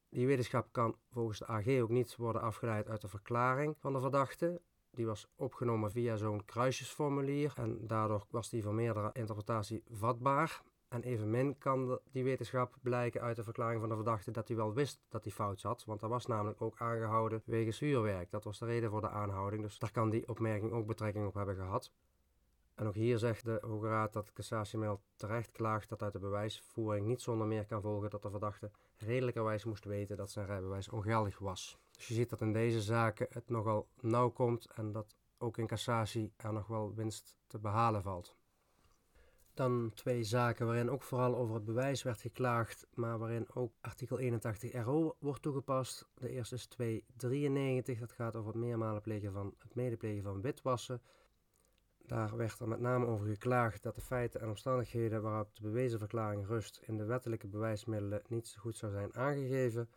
Die 0.09 0.27
wetenschap 0.27 0.67
kan 0.71 0.95
volgens 1.11 1.39
de 1.39 1.47
AG 1.47 1.67
ook 1.67 1.89
niet 1.89 2.15
worden 2.15 2.41
afgeleid 2.41 2.89
uit 2.89 3.01
de 3.01 3.07
verklaring 3.07 3.75
van 3.77 3.93
de 3.93 3.99
verdachte. 3.99 4.61
Die 4.91 5.05
was 5.05 5.27
opgenomen 5.35 5.91
via 5.91 6.15
zo'n 6.15 6.45
kruisjesformulier 6.45 7.53
en 7.55 7.87
daardoor 7.87 8.25
was 8.29 8.49
die 8.49 8.63
voor 8.63 8.73
meerdere 8.73 9.09
interpretatie 9.13 9.83
vatbaar. 9.89 10.61
En 10.93 11.03
evenmin 11.03 11.57
kan 11.57 11.99
die 12.11 12.23
wetenschap 12.23 12.75
blijken 12.81 13.21
uit 13.21 13.35
de 13.35 13.43
verklaring 13.43 13.79
van 13.79 13.89
de 13.89 13.95
verdachte 13.95 14.31
dat 14.31 14.47
hij 14.47 14.57
wel 14.57 14.73
wist 14.73 15.05
dat 15.09 15.23
hij 15.23 15.33
fout 15.33 15.59
zat, 15.59 15.85
want 15.85 16.01
hij 16.01 16.09
was 16.09 16.25
namelijk 16.25 16.61
ook 16.61 16.75
aangehouden 16.77 17.41
wegens 17.45 17.79
huurwerk. 17.79 18.31
Dat 18.31 18.43
was 18.43 18.59
de 18.59 18.65
reden 18.65 18.89
voor 18.89 19.01
de 19.01 19.09
aanhouding, 19.09 19.63
dus 19.63 19.79
daar 19.79 19.91
kan 19.91 20.09
die 20.09 20.27
opmerking 20.27 20.71
ook 20.71 20.87
betrekking 20.87 21.27
op 21.27 21.33
hebben 21.33 21.55
gehad. 21.55 21.91
En 22.75 22.87
ook 22.87 22.93
hier 22.93 23.17
zegt 23.17 23.45
de 23.45 23.57
Hoge 23.61 23.87
Raad 23.87 24.13
dat 24.13 24.33
cassatiemail 24.33 25.01
terecht 25.15 25.51
klaagt 25.51 25.89
dat 25.89 26.01
uit 26.01 26.13
de 26.13 26.19
bewijsvoering 26.19 27.05
niet 27.05 27.21
zonder 27.21 27.47
meer 27.47 27.65
kan 27.65 27.81
volgen 27.81 28.09
dat 28.09 28.21
de 28.21 28.29
verdachte 28.29 28.71
redelijkerwijs 28.97 29.63
moest 29.63 29.85
weten 29.85 30.17
dat 30.17 30.31
zijn 30.31 30.45
rijbewijs 30.45 30.89
ongeldig 30.89 31.39
was. 31.39 31.77
Dus 31.91 32.07
je 32.07 32.13
ziet 32.13 32.29
dat 32.29 32.41
in 32.41 32.53
deze 32.53 32.81
zaken 32.81 33.27
het 33.29 33.49
nogal 33.49 33.87
nauw 33.99 34.29
komt 34.29 34.65
en 34.75 34.91
dat 34.91 35.15
ook 35.37 35.57
in 35.57 35.67
cassatie 35.67 36.33
er 36.35 36.53
nog 36.53 36.67
wel 36.67 36.93
winst 36.93 37.37
te 37.47 37.59
behalen 37.59 38.01
valt. 38.01 38.35
Dan 39.53 39.91
twee 39.93 40.23
zaken 40.23 40.65
waarin 40.65 40.89
ook 40.89 41.01
vooral 41.01 41.35
over 41.35 41.55
het 41.55 41.65
bewijs 41.65 42.03
werd 42.03 42.21
geklaagd, 42.21 42.87
maar 42.93 43.17
waarin 43.17 43.47
ook 43.53 43.73
artikel 43.81 44.19
81 44.19 44.83
RO 44.83 45.15
wordt 45.19 45.41
toegepast. 45.41 46.07
De 46.13 46.29
eerste 46.29 46.55
is 46.55 46.65
293, 46.65 47.99
dat 47.99 48.11
gaat 48.11 48.35
over 48.35 48.51
het 48.51 48.61
meermalen 48.61 49.01
plegen 49.01 49.31
van 49.33 49.53
het 49.57 49.75
medeplegen 49.75 50.23
van 50.23 50.41
witwassen. 50.41 51.01
Daar 52.05 52.37
werd 52.37 52.59
er 52.59 52.67
met 52.67 52.79
name 52.79 53.05
over 53.05 53.27
geklaagd 53.27 53.83
dat 53.83 53.95
de 53.95 54.01
feiten 54.01 54.41
en 54.41 54.49
omstandigheden 54.49 55.21
waarop 55.21 55.55
de 55.55 55.61
bewezen 55.61 55.99
verklaring 55.99 56.47
rust 56.47 56.79
in 56.85 56.97
de 56.97 57.05
wettelijke 57.05 57.47
bewijsmiddelen 57.47 58.21
niet 58.27 58.47
zo 58.47 58.59
goed 58.59 58.77
zou 58.77 58.91
zijn 58.91 59.15
aangegeven. 59.15 59.89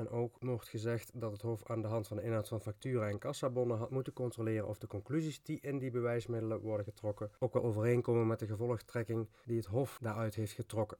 En 0.00 0.08
ook 0.08 0.36
wordt 0.38 0.68
gezegd 0.68 1.10
dat 1.14 1.32
het 1.32 1.42
Hof 1.42 1.70
aan 1.70 1.82
de 1.82 1.88
hand 1.88 2.06
van 2.06 2.16
de 2.16 2.22
inhoud 2.22 2.48
van 2.48 2.60
facturen 2.60 3.08
en 3.08 3.18
kassabonnen 3.18 3.78
had 3.78 3.90
moeten 3.90 4.12
controleren 4.12 4.68
of 4.68 4.78
de 4.78 4.86
conclusies 4.86 5.42
die 5.42 5.60
in 5.60 5.78
die 5.78 5.90
bewijsmiddelen 5.90 6.60
worden 6.60 6.84
getrokken 6.84 7.30
ook 7.38 7.52
wel 7.52 7.62
overeenkomen 7.62 8.26
met 8.26 8.38
de 8.38 8.46
gevolgtrekking 8.46 9.28
die 9.44 9.56
het 9.56 9.66
Hof 9.66 9.98
daaruit 10.00 10.34
heeft 10.34 10.52
getrokken. 10.52 10.98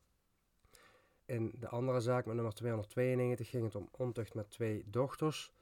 In 1.24 1.52
de 1.58 1.68
andere 1.68 2.00
zaak 2.00 2.26
met 2.26 2.34
nummer 2.34 2.54
292 2.54 3.48
ging 3.48 3.64
het 3.64 3.74
om 3.74 3.88
ontucht 3.90 4.34
met 4.34 4.50
twee 4.50 4.84
dochters. 4.86 5.52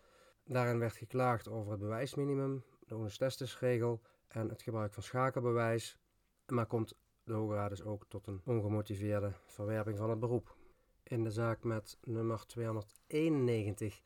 Daarin 0.45 0.79
werd 0.79 0.97
geklaagd 0.97 1.49
over 1.49 1.71
het 1.71 1.81
bewijsminimum, 1.81 2.65
de 2.87 2.95
onestestisregel 2.95 4.01
en 4.29 4.49
het 4.49 4.63
gebruik 4.63 4.95
van 4.95 5.03
schakelbewijs. 5.03 5.99
Maar 6.47 6.67
komt 6.67 6.95
de 7.25 7.33
Hoge 7.33 7.55
Raad 7.55 7.71
dus 7.71 7.83
ook 7.83 8.05
tot 8.09 8.27
een 8.27 8.41
ongemotiveerde 8.45 9.33
verwerping 9.47 9.99
van 9.99 10.11
het 10.11 10.21
beroep. 10.21 10.58
In 11.09 11.23
de 11.25 11.31
zaak 11.31 11.63
met 11.63 11.99
nummer 12.01 12.47
291 12.47 14.03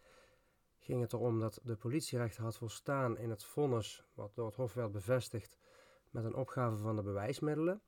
ging 0.78 1.00
het 1.00 1.12
erom 1.12 1.40
dat 1.40 1.60
de 1.62 1.76
politierechter 1.76 2.42
had 2.42 2.56
volstaan 2.56 3.18
in 3.18 3.30
het 3.30 3.44
vonnis, 3.44 4.04
wat 4.14 4.34
door 4.34 4.46
het 4.46 4.54
Hof 4.54 4.74
werd 4.74 4.92
bevestigd, 4.92 5.56
met 6.10 6.24
een 6.24 6.34
opgave 6.34 6.76
van 6.76 6.96
de 6.96 7.02
bewijsmiddelen. 7.02 7.82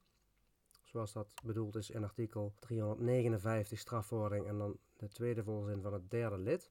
Zoals 0.82 1.12
dat 1.12 1.28
bedoeld 1.44 1.76
is 1.76 1.90
in 1.90 2.02
artikel 2.02 2.54
359 2.58 3.78
strafvordering 3.78 4.46
en 4.46 4.58
dan 4.58 4.78
de 4.96 5.08
tweede 5.08 5.44
volzin 5.44 5.82
van 5.82 5.92
het 5.92 6.10
derde 6.10 6.38
lid. 6.38 6.70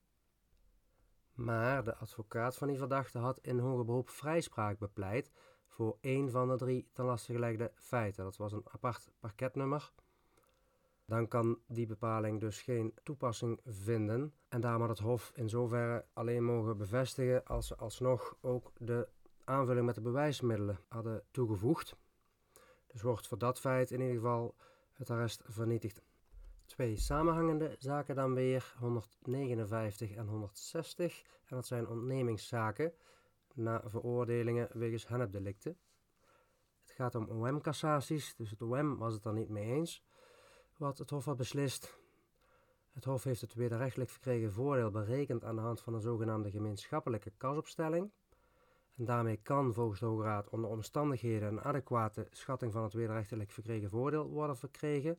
Maar 1.34 1.84
de 1.84 1.96
advocaat 1.96 2.58
van 2.58 2.68
die 2.68 2.78
verdachte 2.78 3.20
had 3.20 3.40
in 3.40 3.60
hoger 3.60 3.86
beroep 3.86 4.10
vrijspraak 4.10 4.80
bepleit 4.80 5.32
voor 5.68 5.98
één 6.02 6.32
van 6.32 6.48
de 6.48 6.58
drie 6.58 6.90
ten 6.94 7.06
laste 7.06 7.34
gelegde 7.34 7.72
feiten. 7.76 8.24
Dat 8.24 8.38
was 8.38 8.52
een 8.52 8.66
apart 8.72 9.12
parketnummer 9.20 9.94
dan 11.14 11.28
kan 11.28 11.60
die 11.68 11.86
bepaling 11.86 12.40
dus 12.40 12.62
geen 12.62 12.94
toepassing 13.04 13.60
vinden. 13.66 14.34
En 14.50 14.62
daarom 14.62 14.82
had 14.82 14.90
het 14.90 15.00
Hof 15.00 15.32
in 15.36 15.50
zoverre 15.50 16.06
alleen 16.14 16.44
mogen 16.44 16.78
bevestigen 16.78 17.46
als 17.46 17.68
ze 17.68 17.76
alsnog 17.76 18.38
ook 18.42 18.72
de 18.78 19.08
aanvulling 19.44 19.86
met 19.86 19.96
de 19.96 20.02
bewijsmiddelen 20.02 20.80
hadden 20.88 21.24
toegevoegd. 21.32 21.96
Dus 22.88 23.02
wordt 23.02 23.28
voor 23.28 23.38
dat 23.38 23.60
feit 23.60 23.92
in 23.92 24.00
ieder 24.00 24.16
geval 24.16 24.56
het 24.94 25.10
arrest 25.10 25.44
vernietigd. 25.46 26.02
Twee 26.66 26.98
samenhangende 26.98 27.76
zaken 27.80 28.16
dan 28.16 28.34
weer, 28.34 28.76
159 28.80 30.12
en 30.12 30.28
160. 30.28 31.22
En 31.22 31.56
dat 31.56 31.66
zijn 31.66 31.88
ontnemingszaken 31.88 32.94
na 33.54 33.82
veroordelingen 33.86 34.70
wegens 34.72 35.08
hennepdelicten. 35.08 35.78
Het 36.82 36.92
gaat 36.92 37.16
om 37.16 37.30
OM-cassaties, 37.30 38.36
dus 38.36 38.50
het 38.50 38.62
OM 38.62 38.98
was 38.98 39.14
het 39.14 39.26
er 39.26 39.34
niet 39.34 39.50
mee 39.50 39.72
eens 39.72 40.04
wat 40.84 40.98
het 40.98 41.10
Hof 41.10 41.26
had 41.26 41.38
beslist. 41.38 41.98
Het 42.92 43.06
Hof 43.06 43.24
heeft 43.24 43.42
het 43.42 43.54
wederrechtelijk 43.54 44.10
verkregen 44.10 44.52
voordeel 44.52 44.92
berekend 44.92 45.44
aan 45.44 45.56
de 45.56 45.62
hand 45.62 45.82
van 45.82 45.94
een 45.94 46.02
zogenaamde 46.02 46.52
gemeenschappelijke 46.52 47.32
kasopstelling. 47.38 48.12
En 48.96 49.06
daarmee 49.06 49.38
kan 49.38 49.74
volgens 49.74 50.00
de 50.00 50.06
Hoge 50.06 50.24
Raad 50.24 50.50
onder 50.50 50.70
omstandigheden 50.70 51.48
een 51.48 51.62
adequate 51.62 52.28
schatting 52.32 52.72
van 52.72 52.84
het 52.84 52.94
wederrechtelijk 52.94 53.52
verkregen 53.52 53.90
voordeel 53.90 54.30
worden 54.30 54.58
verkregen. 54.58 55.18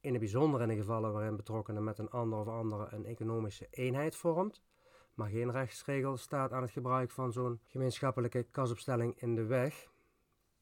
In 0.00 0.10
het 0.10 0.20
bijzonder 0.20 0.60
in 0.60 0.68
de 0.68 0.76
gevallen 0.76 1.12
waarin 1.12 1.36
betrokkenen 1.36 1.84
met 1.84 1.98
een 1.98 2.10
ander 2.10 2.38
of 2.38 2.48
andere 2.48 2.86
een 2.90 3.06
economische 3.06 3.66
eenheid 3.70 4.16
vormt. 4.16 4.62
Maar 5.14 5.28
geen 5.28 5.50
rechtsregel 5.50 6.16
staat 6.16 6.52
aan 6.52 6.62
het 6.62 6.70
gebruik 6.70 7.10
van 7.10 7.32
zo'n 7.32 7.60
gemeenschappelijke 7.64 8.42
kasopstelling 8.42 9.20
in 9.20 9.34
de 9.34 9.44
weg. 9.44 9.88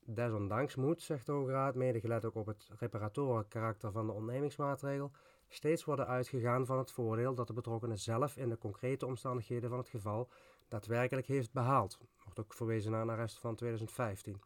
Desondanks 0.07 0.75
moet, 0.75 1.03
zegt 1.03 1.27
de 1.27 1.33
Hoge 1.33 1.51
Raad, 1.51 1.75
mede 1.75 2.01
gelet 2.01 2.25
ook 2.25 2.35
op 2.35 2.47
het 2.47 2.71
reparatoren 2.79 3.49
karakter 3.49 3.93
van 3.93 4.07
de 4.07 4.13
ontnemingsmaatregel, 4.13 5.11
steeds 5.49 5.85
worden 5.85 6.07
uitgegaan 6.07 6.67
van 6.67 6.79
het 6.79 6.91
voordeel 6.91 7.35
dat 7.35 7.47
de 7.47 7.53
betrokkenen 7.53 7.99
zelf 7.99 8.37
in 8.37 8.49
de 8.49 8.59
concrete 8.59 9.07
omstandigheden 9.07 9.69
van 9.69 9.79
het 9.79 9.89
geval 9.89 10.29
daadwerkelijk 10.69 11.27
heeft 11.27 11.53
behaald. 11.53 11.99
Wordt 12.25 12.39
ook 12.39 12.55
verwezen 12.55 12.91
naar 12.91 13.03
een 13.03 13.11
arrest 13.11 13.39
van 13.39 13.55
2015. 13.55 14.41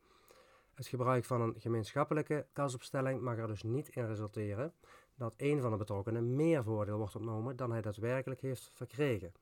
Het 0.75 0.87
gebruik 0.87 1.25
van 1.25 1.41
een 1.41 1.55
gemeenschappelijke 1.59 2.47
kasopstelling 2.53 3.21
mag 3.21 3.37
er 3.37 3.47
dus 3.47 3.63
niet 3.63 3.89
in 3.89 4.07
resulteren 4.07 4.73
dat 5.15 5.35
een 5.37 5.61
van 5.61 5.71
de 5.71 5.77
betrokkenen 5.77 6.37
meer 6.37 6.63
voordeel 6.63 6.97
wordt 6.97 7.17
ontnomen 7.17 7.57
dan 7.57 7.71
hij 7.71 7.81
daadwerkelijk 7.81 8.41
heeft 8.41 8.71
verkregen. 8.75 9.33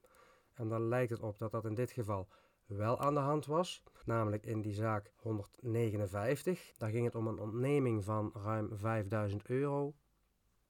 En 0.55 0.69
dan 0.69 0.89
lijkt 0.89 1.11
het 1.11 1.23
op 1.23 1.39
dat 1.39 1.51
dat 1.51 1.65
in 1.65 1.75
dit 1.75 1.91
geval 1.91 2.29
wel 2.69 3.01
aan 3.01 3.15
de 3.15 3.21
hand 3.21 3.47
was, 3.47 3.83
namelijk 4.05 4.47
in 4.47 4.61
die 4.61 4.75
zaak 4.75 5.13
159. 5.17 6.73
Daar 6.77 6.91
ging 6.91 7.05
het 7.05 7.15
om 7.15 7.27
een 7.27 7.39
ontneming 7.39 8.05
van 8.05 8.33
ruim 8.35 8.71
5000 8.73 9.47
euro. 9.47 9.95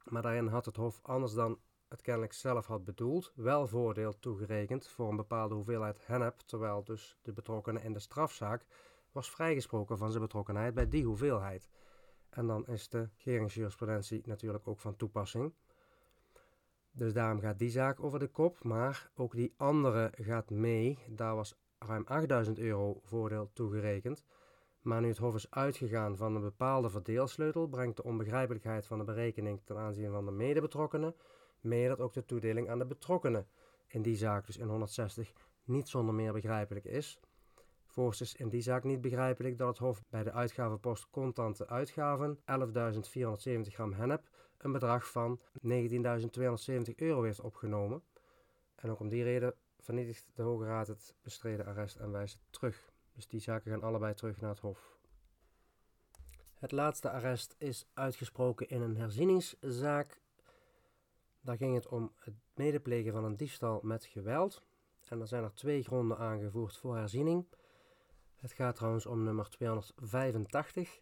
Maar 0.04 0.22
daarin 0.22 0.46
had 0.46 0.64
het 0.64 0.76
Hof 0.76 1.00
anders 1.02 1.32
dan 1.32 1.58
het 1.88 2.02
kennelijk 2.02 2.32
zelf 2.32 2.66
had 2.66 2.84
bedoeld, 2.84 3.32
wel 3.34 3.66
voordeel 3.66 4.18
toegerekend 4.18 4.88
voor 4.88 5.08
een 5.10 5.16
bepaalde 5.16 5.54
hoeveelheid 5.54 6.06
hennep, 6.06 6.38
terwijl 6.38 6.84
dus 6.84 7.18
de 7.22 7.32
betrokkenen 7.32 7.82
in 7.82 7.92
de 7.92 7.98
strafzaak 7.98 8.66
was 9.12 9.30
vrijgesproken 9.30 9.98
van 9.98 10.10
zijn 10.10 10.22
betrokkenheid 10.22 10.74
bij 10.74 10.88
die 10.88 11.04
hoeveelheid. 11.04 11.68
En 12.30 12.46
dan 12.46 12.66
is 12.66 12.88
de 12.88 13.08
geringsjurisprudentie 13.16 14.22
natuurlijk 14.24 14.68
ook 14.68 14.80
van 14.80 14.96
toepassing. 14.96 15.52
Dus 16.90 17.12
daarom 17.12 17.40
gaat 17.40 17.58
die 17.58 17.70
zaak 17.70 18.00
over 18.00 18.18
de 18.18 18.28
kop, 18.28 18.64
maar 18.64 19.10
ook 19.14 19.34
die 19.34 19.54
andere 19.56 20.12
gaat 20.16 20.50
mee. 20.50 20.98
Daar 21.08 21.34
was 21.34 21.58
ruim 21.78 22.04
8000 22.06 22.58
euro 22.58 23.00
voordeel 23.02 23.50
toegerekend. 23.52 24.24
Maar 24.80 25.00
nu 25.00 25.08
het 25.08 25.18
Hof 25.18 25.34
is 25.34 25.50
uitgegaan 25.50 26.16
van 26.16 26.34
een 26.34 26.42
bepaalde 26.42 26.90
verdeelsleutel, 26.90 27.68
brengt 27.68 27.96
de 27.96 28.04
onbegrijpelijkheid 28.04 28.86
van 28.86 28.98
de 28.98 29.04
berekening 29.04 29.60
ten 29.64 29.76
aanzien 29.76 30.10
van 30.10 30.24
de 30.24 30.30
medebetrokkenen 30.30 31.14
mee 31.60 31.88
dat 31.88 32.00
ook 32.00 32.12
de 32.12 32.24
toedeling 32.24 32.70
aan 32.70 32.78
de 32.78 32.86
betrokkenen 32.86 33.46
in 33.86 34.02
die 34.02 34.16
zaak, 34.16 34.46
dus 34.46 34.56
in 34.56 34.68
160, 34.68 35.32
niet 35.64 35.88
zonder 35.88 36.14
meer 36.14 36.32
begrijpelijk 36.32 36.84
is. 36.84 37.20
Voorts 37.86 38.20
is 38.20 38.34
in 38.34 38.48
die 38.48 38.60
zaak 38.60 38.84
niet 38.84 39.00
begrijpelijk 39.00 39.58
dat 39.58 39.68
het 39.68 39.78
Hof 39.78 40.04
bij 40.08 40.22
de 40.22 40.32
uitgavenpost 40.32 41.10
contante 41.10 41.68
uitgaven 41.68 42.38
11.470 42.38 42.42
gram 43.60 43.92
hennep 43.92 44.28
een 44.58 44.72
bedrag 44.72 45.10
van 45.10 45.40
19.270 45.40 46.94
euro 46.96 47.22
heeft 47.22 47.40
opgenomen. 47.40 48.02
En 48.74 48.90
ook 48.90 49.00
om 49.00 49.08
die 49.08 49.22
reden 49.22 49.54
vernietigt 49.80 50.30
de 50.34 50.42
Hoge 50.42 50.64
Raad 50.64 50.86
het 50.86 51.14
bestreden 51.22 51.66
arrest 51.66 51.96
en 51.96 52.10
wijst 52.10 52.34
het 52.34 52.52
terug. 52.52 52.90
Dus 53.12 53.28
die 53.28 53.40
zaken 53.40 53.70
gaan 53.70 53.82
allebei 53.82 54.14
terug 54.14 54.40
naar 54.40 54.50
het 54.50 54.58
Hof. 54.58 54.98
Het 56.54 56.72
laatste 56.72 57.10
arrest 57.10 57.54
is 57.58 57.86
uitgesproken 57.94 58.68
in 58.68 58.82
een 58.82 58.96
herzieningszaak. 58.96 60.20
Daar 61.40 61.56
ging 61.56 61.74
het 61.74 61.88
om 61.88 62.12
het 62.18 62.34
medeplegen 62.54 63.12
van 63.12 63.24
een 63.24 63.36
diefstal 63.36 63.80
met 63.82 64.04
geweld. 64.04 64.62
En 65.08 65.20
er 65.20 65.26
zijn 65.26 65.44
er 65.44 65.54
twee 65.54 65.82
gronden 65.82 66.18
aangevoerd 66.18 66.76
voor 66.76 66.96
herziening. 66.96 67.46
Het 68.34 68.52
gaat 68.52 68.76
trouwens 68.76 69.06
om 69.06 69.22
nummer 69.22 69.48
285. 69.48 71.00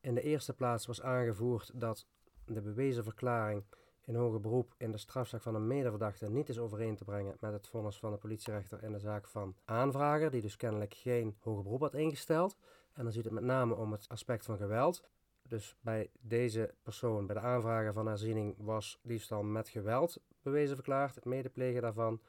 In 0.00 0.14
de 0.14 0.22
eerste 0.22 0.54
plaats 0.54 0.86
was 0.86 1.02
aangevoerd 1.02 1.70
dat 1.74 2.06
de 2.44 2.60
bewezen 2.60 3.04
verklaring 3.04 3.64
in 4.08 4.14
hoger 4.14 4.40
beroep 4.40 4.74
in 4.76 4.92
de 4.92 4.98
strafzaak 4.98 5.42
van 5.42 5.54
een 5.54 5.66
medeverdachte 5.66 6.30
niet 6.30 6.48
is 6.48 6.58
overeen 6.58 6.96
te 6.96 7.04
brengen 7.04 7.36
met 7.40 7.52
het 7.52 7.68
vonnis 7.68 7.98
van 7.98 8.12
de 8.12 8.18
politierechter 8.18 8.82
in 8.82 8.92
de 8.92 8.98
zaak 8.98 9.26
van 9.26 9.56
aanvrager, 9.64 10.30
die 10.30 10.40
dus 10.40 10.56
kennelijk 10.56 10.94
geen 10.94 11.36
hoger 11.40 11.62
beroep 11.62 11.80
had 11.80 11.94
ingesteld. 11.94 12.56
En 12.92 13.04
dan 13.04 13.12
ziet 13.12 13.24
het 13.24 13.32
met 13.32 13.44
name 13.44 13.74
om 13.74 13.92
het 13.92 14.08
aspect 14.08 14.44
van 14.44 14.56
geweld. 14.56 15.02
Dus 15.42 15.76
bij 15.80 16.10
deze 16.20 16.74
persoon, 16.82 17.26
bij 17.26 17.34
de 17.34 17.40
aanvrager 17.40 17.92
van 17.92 18.06
herziening, 18.06 18.54
was 18.58 18.98
diefstal 19.02 19.42
met 19.42 19.68
geweld 19.68 20.20
bewezen 20.42 20.76
verklaard, 20.76 21.14
het 21.14 21.24
medeplegen 21.24 21.82
daarvan. 21.82 22.20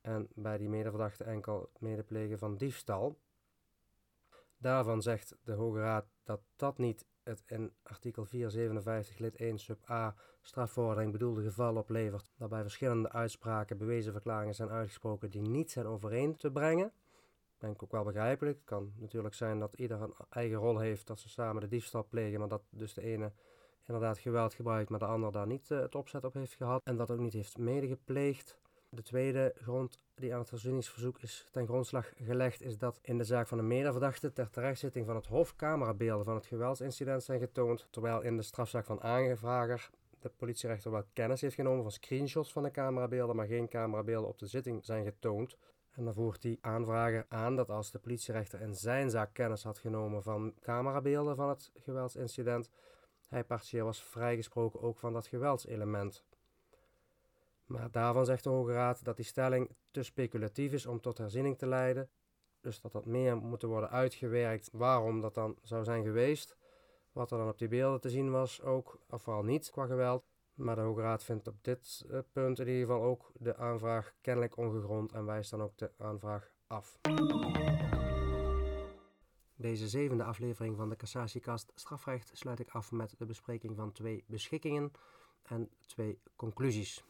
En 0.00 0.28
bij 0.34 0.58
die 0.58 0.68
medeverdachte 0.68 1.24
enkel 1.24 1.60
het 1.60 1.80
medeplegen 1.80 2.38
van 2.38 2.56
diefstal. 2.56 3.18
Daarvan 4.58 5.02
zegt 5.02 5.36
de 5.44 5.52
Hoge 5.52 5.78
Raad 5.78 6.06
dat 6.24 6.40
dat 6.56 6.78
niet 6.78 7.04
het 7.28 7.42
in 7.46 7.72
artikel 7.82 8.24
457 8.24 9.18
lid 9.18 9.36
1 9.36 9.58
sub 9.58 9.90
a 9.90 10.14
strafvordering 10.40 11.12
bedoelde 11.12 11.42
geval 11.42 11.76
oplevert, 11.76 12.32
dat 12.36 12.48
bij 12.48 12.62
verschillende 12.62 13.12
uitspraken 13.12 13.78
bewezen 13.78 14.12
verklaringen 14.12 14.54
zijn 14.54 14.70
uitgesproken 14.70 15.30
die 15.30 15.40
niet 15.40 15.70
zijn 15.70 15.86
overeen 15.86 16.36
te 16.36 16.50
brengen. 16.50 16.92
Denk 17.58 17.82
ook 17.82 17.92
wel 17.92 18.04
begrijpelijk. 18.04 18.56
Het 18.56 18.66
kan 18.66 18.92
natuurlijk 18.96 19.34
zijn 19.34 19.58
dat 19.58 19.74
ieder 19.74 20.02
een 20.02 20.14
eigen 20.30 20.56
rol 20.56 20.78
heeft, 20.78 21.06
dat 21.06 21.20
ze 21.20 21.28
samen 21.28 21.60
de 21.60 21.68
diefstal 21.68 22.06
plegen, 22.08 22.38
maar 22.38 22.48
dat 22.48 22.62
dus 22.70 22.94
de 22.94 23.02
ene 23.02 23.32
inderdaad 23.86 24.18
geweld 24.18 24.54
gebruikt, 24.54 24.90
maar 24.90 24.98
de 24.98 25.04
ander 25.04 25.32
daar 25.32 25.46
niet 25.46 25.70
uh, 25.70 25.80
het 25.80 25.94
opzet 25.94 26.24
op 26.24 26.34
heeft 26.34 26.54
gehad 26.54 26.80
en 26.84 26.96
dat 26.96 27.10
ook 27.10 27.18
niet 27.18 27.32
heeft 27.32 27.58
medegepleegd. 27.58 28.58
De 28.90 29.02
tweede 29.02 29.54
grond 29.56 30.02
die 30.14 30.32
aan 30.32 30.38
het 30.38 30.48
verzoeningsverzoek 30.48 31.18
is 31.18 31.48
ten 31.50 31.66
grondslag 31.66 32.12
gelegd, 32.16 32.62
is 32.62 32.78
dat 32.78 32.98
in 33.02 33.18
de 33.18 33.24
zaak 33.24 33.48
van 33.48 33.58
de 33.58 33.64
medeverdachte 33.64 34.32
ter 34.32 34.50
terechtzitting 34.50 35.06
van 35.06 35.16
het 35.16 35.26
Hof 35.26 35.56
camerabeelden 35.56 36.24
van 36.24 36.34
het 36.34 36.46
geweldsincident 36.46 37.22
zijn 37.22 37.40
getoond, 37.40 37.86
terwijl 37.90 38.20
in 38.20 38.36
de 38.36 38.42
strafzaak 38.42 38.84
van 38.84 39.02
aangevrager 39.02 39.90
de 40.18 40.28
politierechter 40.28 40.90
wel 40.90 41.04
kennis 41.12 41.40
heeft 41.40 41.54
genomen 41.54 41.82
van 41.82 41.92
screenshots 41.92 42.52
van 42.52 42.62
de 42.62 42.70
camerabeelden, 42.70 43.36
maar 43.36 43.46
geen 43.46 43.68
camerabeelden 43.68 44.28
op 44.28 44.38
de 44.38 44.46
zitting 44.46 44.84
zijn 44.84 45.04
getoond. 45.04 45.56
En 45.90 46.04
dan 46.04 46.14
voert 46.14 46.42
die 46.42 46.58
aanvrager 46.60 47.26
aan 47.28 47.56
dat 47.56 47.70
als 47.70 47.90
de 47.90 47.98
politierechter 47.98 48.60
in 48.60 48.74
zijn 48.74 49.10
zaak 49.10 49.34
kennis 49.34 49.62
had 49.62 49.78
genomen 49.78 50.22
van 50.22 50.54
camerabeelden 50.60 51.36
van 51.36 51.48
het 51.48 51.70
geweldsincident, 51.74 52.70
hij 53.28 53.44
partieel 53.44 53.84
was 53.84 54.02
vrijgesproken 54.02 54.80
ook 54.80 54.98
van 54.98 55.12
dat 55.12 55.26
geweldselement. 55.26 56.24
Maar 57.68 57.90
daarvan 57.90 58.24
zegt 58.24 58.44
de 58.44 58.50
Hoge 58.50 58.72
Raad 58.72 59.04
dat 59.04 59.16
die 59.16 59.24
stelling 59.24 59.70
te 59.90 60.02
speculatief 60.02 60.72
is 60.72 60.86
om 60.86 61.00
tot 61.00 61.18
herziening 61.18 61.58
te 61.58 61.66
leiden. 61.66 62.10
Dus 62.60 62.80
dat 62.80 62.92
dat 62.92 63.06
meer 63.06 63.36
moet 63.36 63.62
worden 63.62 63.90
uitgewerkt 63.90 64.68
waarom 64.72 65.20
dat 65.20 65.34
dan 65.34 65.56
zou 65.62 65.84
zijn 65.84 66.04
geweest. 66.04 66.56
Wat 67.12 67.30
er 67.30 67.38
dan 67.38 67.48
op 67.48 67.58
die 67.58 67.68
beelden 67.68 68.00
te 68.00 68.10
zien 68.10 68.30
was 68.30 68.62
ook, 68.62 68.98
of 69.08 69.22
vooral 69.22 69.42
niet 69.42 69.70
qua 69.70 69.86
geweld. 69.86 70.24
Maar 70.54 70.74
de 70.74 70.80
Hoge 70.80 71.00
Raad 71.00 71.24
vindt 71.24 71.48
op 71.48 71.64
dit 71.64 72.04
eh, 72.10 72.18
punt 72.32 72.58
in 72.58 72.66
ieder 72.66 72.80
geval 72.80 73.02
ook 73.02 73.32
de 73.34 73.56
aanvraag 73.56 74.14
kennelijk 74.20 74.56
ongegrond 74.56 75.12
en 75.12 75.24
wijst 75.24 75.50
dan 75.50 75.62
ook 75.62 75.76
de 75.76 75.90
aanvraag 75.98 76.50
af. 76.66 76.98
Deze 79.54 79.88
zevende 79.88 80.24
aflevering 80.24 80.76
van 80.76 80.88
de 80.88 80.96
Cassatiekast 80.96 81.72
Strafrecht 81.74 82.30
sluit 82.32 82.58
ik 82.58 82.70
af 82.70 82.92
met 82.92 83.14
de 83.18 83.26
bespreking 83.26 83.76
van 83.76 83.92
twee 83.92 84.24
beschikkingen 84.26 84.92
en 85.42 85.70
twee 85.86 86.20
conclusies. 86.36 87.04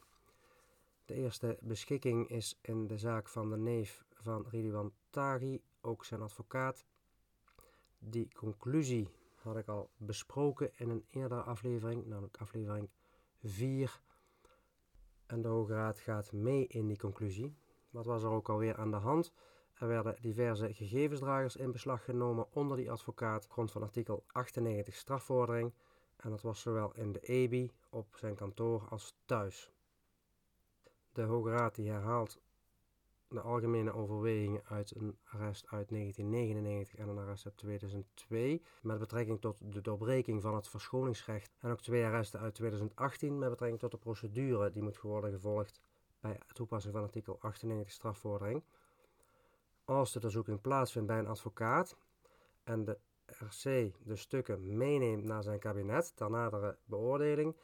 De 1.09 1.15
eerste 1.15 1.59
beschikking 1.61 2.29
is 2.29 2.59
in 2.61 2.87
de 2.87 2.99
zaak 2.99 3.29
van 3.29 3.51
de 3.51 3.57
neef 3.57 4.05
van 4.13 4.47
Ridwan 4.51 4.93
Taghi, 5.11 5.63
ook 5.81 6.05
zijn 6.05 6.23
advocaat. 6.23 6.85
Die 7.99 8.33
conclusie 8.35 9.09
had 9.35 9.57
ik 9.57 9.69
al 9.69 9.91
besproken 9.97 10.71
in 10.77 10.91
een 10.91 11.05
eerdere 11.09 11.41
aflevering, 11.41 12.07
namelijk 12.07 12.37
aflevering 12.37 12.91
4. 13.43 14.01
En 15.27 15.43
de 15.43 15.49
Hoge 15.49 15.73
Raad 15.73 15.99
gaat 15.99 16.33
mee 16.33 16.67
in 16.67 16.87
die 16.87 16.99
conclusie. 16.99 17.55
Wat 17.91 18.07
was 18.07 18.23
er 18.23 18.31
ook 18.31 18.49
alweer 18.49 18.77
aan 18.77 18.91
de 18.91 18.97
hand? 18.97 19.33
Er 19.75 19.89
werden 19.89 20.17
diverse 20.21 20.75
gegevensdragers 20.75 21.57
in 21.57 21.73
beslag 21.73 22.05
genomen 22.05 22.47
onder 22.53 22.77
die 22.77 22.91
advocaat, 22.91 23.47
grond 23.47 23.71
van 23.71 23.83
artikel 23.83 24.25
98 24.27 24.95
strafvordering. 24.95 25.73
En 26.17 26.31
dat 26.31 26.43
was 26.43 26.61
zowel 26.61 26.95
in 26.95 27.13
de 27.13 27.21
EBI, 27.21 27.71
op 27.91 28.17
zijn 28.17 28.35
kantoor, 28.35 28.87
als 28.89 29.15
thuis. 29.25 29.73
De 31.19 31.25
Hoge 31.25 31.51
Raad 31.51 31.75
die 31.75 31.91
herhaalt 31.91 32.41
de 33.29 33.41
algemene 33.41 33.93
overwegingen 33.93 34.63
uit 34.65 34.95
een 34.97 35.19
arrest 35.25 35.67
uit 35.69 35.89
1999 35.89 36.95
en 36.95 37.09
een 37.09 37.19
arrest 37.19 37.45
uit 37.45 37.57
2002 37.57 38.63
met 38.83 38.99
betrekking 38.99 39.41
tot 39.41 39.57
de 39.73 39.81
doorbreking 39.81 40.43
van 40.43 40.55
het 40.55 40.69
verschoningsrecht 40.69 41.55
en 41.59 41.71
ook 41.71 41.81
twee 41.81 42.05
arresten 42.05 42.41
uit 42.41 42.55
2018 42.55 43.39
met 43.39 43.49
betrekking 43.49 43.81
tot 43.81 43.91
de 43.91 43.97
procedure 43.97 44.71
die 44.71 44.83
moet 44.83 45.01
worden 45.01 45.33
gevolgd 45.33 45.81
bij 46.21 46.41
toepassing 46.53 46.95
van 46.95 47.03
artikel 47.03 47.37
98 47.41 47.93
strafvordering. 47.93 48.63
Als 49.85 50.13
de 50.13 50.19
onderzoeking 50.19 50.61
plaatsvindt 50.61 51.09
bij 51.09 51.19
een 51.19 51.27
advocaat 51.27 51.97
en 52.65 52.85
de 52.85 52.99
RC 53.27 53.95
de 54.05 54.17
stukken 54.17 54.77
meeneemt 54.77 55.25
naar 55.25 55.43
zijn 55.43 55.59
kabinet 55.59 56.17
ter 56.17 56.31
nadere 56.31 56.77
beoordeling, 56.85 57.57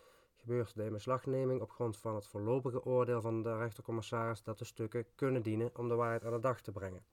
gebeurt 0.44 0.74
de 0.74 0.84
inbeslagneming 0.84 1.60
op 1.60 1.70
grond 1.70 1.96
van 1.96 2.14
het 2.14 2.26
voorlopige 2.26 2.84
oordeel 2.84 3.20
van 3.20 3.42
de 3.42 3.56
rechtercommissaris 3.56 4.42
dat 4.42 4.58
de 4.58 4.64
stukken 4.64 5.06
kunnen 5.14 5.42
dienen 5.42 5.70
om 5.76 5.88
de 5.88 5.94
waarheid 5.94 6.24
aan 6.24 6.32
de 6.32 6.40
dag 6.40 6.60
te 6.60 6.72
brengen. 6.72 7.04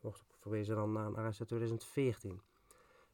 Wordt 0.00 0.24
verwezen 0.40 0.76
dan 0.76 0.92
naar 0.92 1.06
een 1.06 1.16
arrest 1.16 1.40
uit 1.40 1.48
2014. 1.48 2.40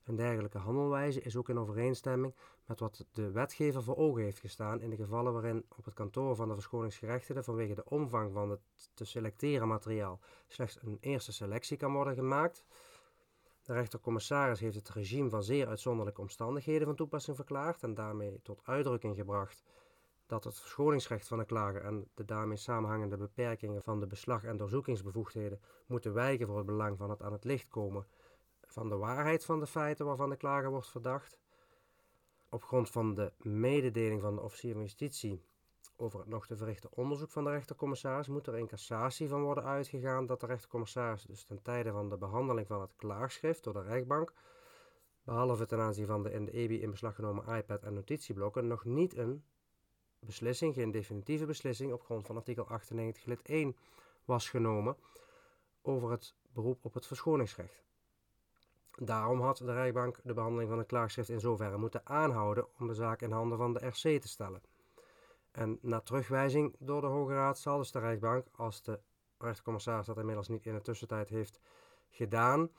Een 0.04 0.16
dergelijke 0.16 0.58
handelwijze 0.58 1.20
is 1.20 1.36
ook 1.36 1.48
in 1.48 1.58
overeenstemming 1.58 2.34
met 2.66 2.80
wat 2.80 3.06
de 3.12 3.30
wetgever 3.30 3.82
voor 3.82 3.96
ogen 3.96 4.22
heeft 4.22 4.38
gestaan 4.38 4.80
in 4.80 4.90
de 4.90 4.96
gevallen 4.96 5.32
waarin 5.32 5.64
op 5.76 5.84
het 5.84 5.94
kantoor 5.94 6.36
van 6.36 6.48
de 6.48 6.54
verschoningsgerechtigde 6.54 7.42
vanwege 7.42 7.74
de 7.74 7.84
omvang 7.84 8.32
van 8.32 8.50
het 8.50 8.60
te 8.94 9.04
selecteren 9.04 9.68
materiaal 9.68 10.20
slechts 10.46 10.78
een 10.82 10.98
eerste 11.00 11.32
selectie 11.32 11.76
kan 11.76 11.92
worden 11.92 12.14
gemaakt. 12.14 12.64
De 13.68 13.74
rechtercommissaris 13.74 14.60
heeft 14.60 14.76
het 14.76 14.88
regime 14.88 15.30
van 15.30 15.42
zeer 15.42 15.68
uitzonderlijke 15.68 16.20
omstandigheden 16.20 16.86
van 16.86 16.96
toepassing 16.96 17.36
verklaard 17.36 17.82
en 17.82 17.94
daarmee 17.94 18.40
tot 18.42 18.60
uitdrukking 18.64 19.16
gebracht 19.16 19.64
dat 20.26 20.44
het 20.44 20.58
verschoningsrecht 20.58 21.28
van 21.28 21.38
de 21.38 21.44
klager 21.44 21.84
en 21.84 22.08
de 22.14 22.24
daarmee 22.24 22.56
samenhangende 22.56 23.16
beperkingen 23.16 23.82
van 23.82 24.00
de 24.00 24.06
beslag- 24.06 24.44
en 24.44 24.56
doorzoekingsbevoegdheden 24.56 25.60
moeten 25.86 26.12
wijken 26.12 26.46
voor 26.46 26.56
het 26.56 26.66
belang 26.66 26.98
van 26.98 27.10
het 27.10 27.22
aan 27.22 27.32
het 27.32 27.44
licht 27.44 27.68
komen 27.68 28.06
van 28.64 28.88
de 28.88 28.96
waarheid 28.96 29.44
van 29.44 29.60
de 29.60 29.66
feiten 29.66 30.06
waarvan 30.06 30.30
de 30.30 30.36
klager 30.36 30.70
wordt 30.70 30.90
verdacht. 30.90 31.38
Op 32.48 32.64
grond 32.64 32.90
van 32.90 33.14
de 33.14 33.32
mededeling 33.38 34.20
van 34.20 34.34
de 34.34 34.42
officier 34.42 34.72
van 34.72 34.82
justitie 34.82 35.42
over 36.00 36.18
het 36.18 36.28
nog 36.28 36.46
te 36.46 36.56
verrichten 36.56 36.90
onderzoek 36.92 37.30
van 37.30 37.44
de 37.44 37.50
rechtercommissaris 37.50 38.28
moet 38.28 38.46
er 38.46 38.58
in 38.58 38.66
cassatie 38.66 39.28
van 39.28 39.42
worden 39.42 39.64
uitgegaan 39.64 40.26
dat 40.26 40.40
de 40.40 40.46
rechtercommissaris 40.46 41.22
dus 41.22 41.44
ten 41.44 41.62
tijde 41.62 41.90
van 41.90 42.08
de 42.08 42.16
behandeling 42.16 42.66
van 42.66 42.80
het 42.80 42.96
klaarschrift 42.96 43.64
door 43.64 43.72
de 43.72 43.82
rechtbank, 43.82 44.32
behalve 45.22 45.66
ten 45.66 45.80
aanzien 45.80 46.06
van 46.06 46.22
de 46.22 46.32
in 46.32 46.44
de 46.44 46.52
EBI 46.52 46.80
in 46.80 46.90
beslag 46.90 47.14
genomen 47.14 47.56
iPad 47.56 47.82
en 47.82 47.94
notitieblokken, 47.94 48.66
nog 48.66 48.84
niet 48.84 49.16
een 49.16 49.44
beslissing, 50.18 50.74
geen 50.74 50.90
definitieve 50.90 51.46
beslissing 51.46 51.92
op 51.92 52.02
grond 52.02 52.26
van 52.26 52.36
artikel 52.36 52.66
98 52.66 53.24
lid 53.24 53.42
1 53.42 53.76
was 54.24 54.48
genomen 54.48 54.96
over 55.82 56.10
het 56.10 56.34
beroep 56.52 56.84
op 56.84 56.94
het 56.94 57.06
verschoningsrecht. 57.06 57.86
Daarom 58.94 59.40
had 59.40 59.56
de 59.56 59.72
rechtbank 59.72 60.20
de 60.22 60.34
behandeling 60.34 60.68
van 60.68 60.78
het 60.78 60.86
klaarschrift 60.86 61.28
in 61.28 61.40
zoverre 61.40 61.76
moeten 61.76 62.06
aanhouden 62.06 62.66
om 62.78 62.86
de 62.86 62.94
zaak 62.94 63.22
in 63.22 63.30
handen 63.30 63.58
van 63.58 63.72
de 63.72 63.86
RC 63.86 64.20
te 64.20 64.28
stellen. 64.28 64.62
En 65.58 65.78
na 65.82 66.00
terugwijzing 66.00 66.76
door 66.78 67.00
de 67.00 67.06
Hoge 67.06 67.32
Raad 67.32 67.58
zal 67.58 67.78
dus 67.78 67.90
de 67.90 67.98
rechtbank, 67.98 68.46
als 68.56 68.82
de 68.82 69.00
rechtercommissaris 69.38 70.06
dat 70.06 70.18
inmiddels 70.18 70.48
niet 70.48 70.66
in 70.66 70.74
de 70.74 70.80
tussentijd 70.80 71.28
heeft 71.28 71.60
gedaan, 72.08 72.70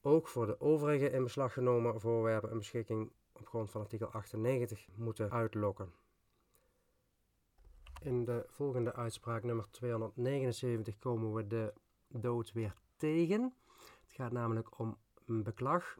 ook 0.00 0.28
voor 0.28 0.46
de 0.46 0.60
overige 0.60 1.10
in 1.10 1.22
beslag 1.22 1.52
genomen 1.52 2.00
voorwerpen 2.00 2.50
een 2.50 2.58
beschikking 2.58 3.12
op 3.32 3.46
grond 3.46 3.70
van 3.70 3.80
artikel 3.80 4.08
98 4.08 4.88
moeten 4.94 5.30
uitlokken. 5.30 5.92
In 8.02 8.24
de 8.24 8.44
volgende 8.48 8.94
uitspraak 8.94 9.42
nummer 9.42 9.66
279 9.70 10.98
komen 10.98 11.34
we 11.34 11.46
de 11.46 11.72
dood 12.08 12.52
weer 12.52 12.74
tegen. 12.96 13.54
Het 14.02 14.12
gaat 14.12 14.32
namelijk 14.32 14.78
om 14.78 14.98
een 15.26 15.42
beklag 15.42 15.98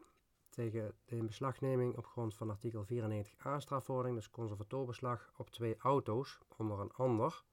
tegen 0.51 0.93
de 1.05 1.15
inbeslagneming 1.15 1.97
op 1.97 2.05
grond 2.05 2.35
van 2.35 2.49
artikel 2.49 2.85
94a 2.85 3.57
strafvordering, 3.57 4.15
dus 4.15 4.29
conservatorbeslag 4.29 5.31
op 5.37 5.49
twee 5.49 5.75
auto's 5.77 6.39
onder 6.57 6.79
een 6.79 6.91
ander. 6.91 7.43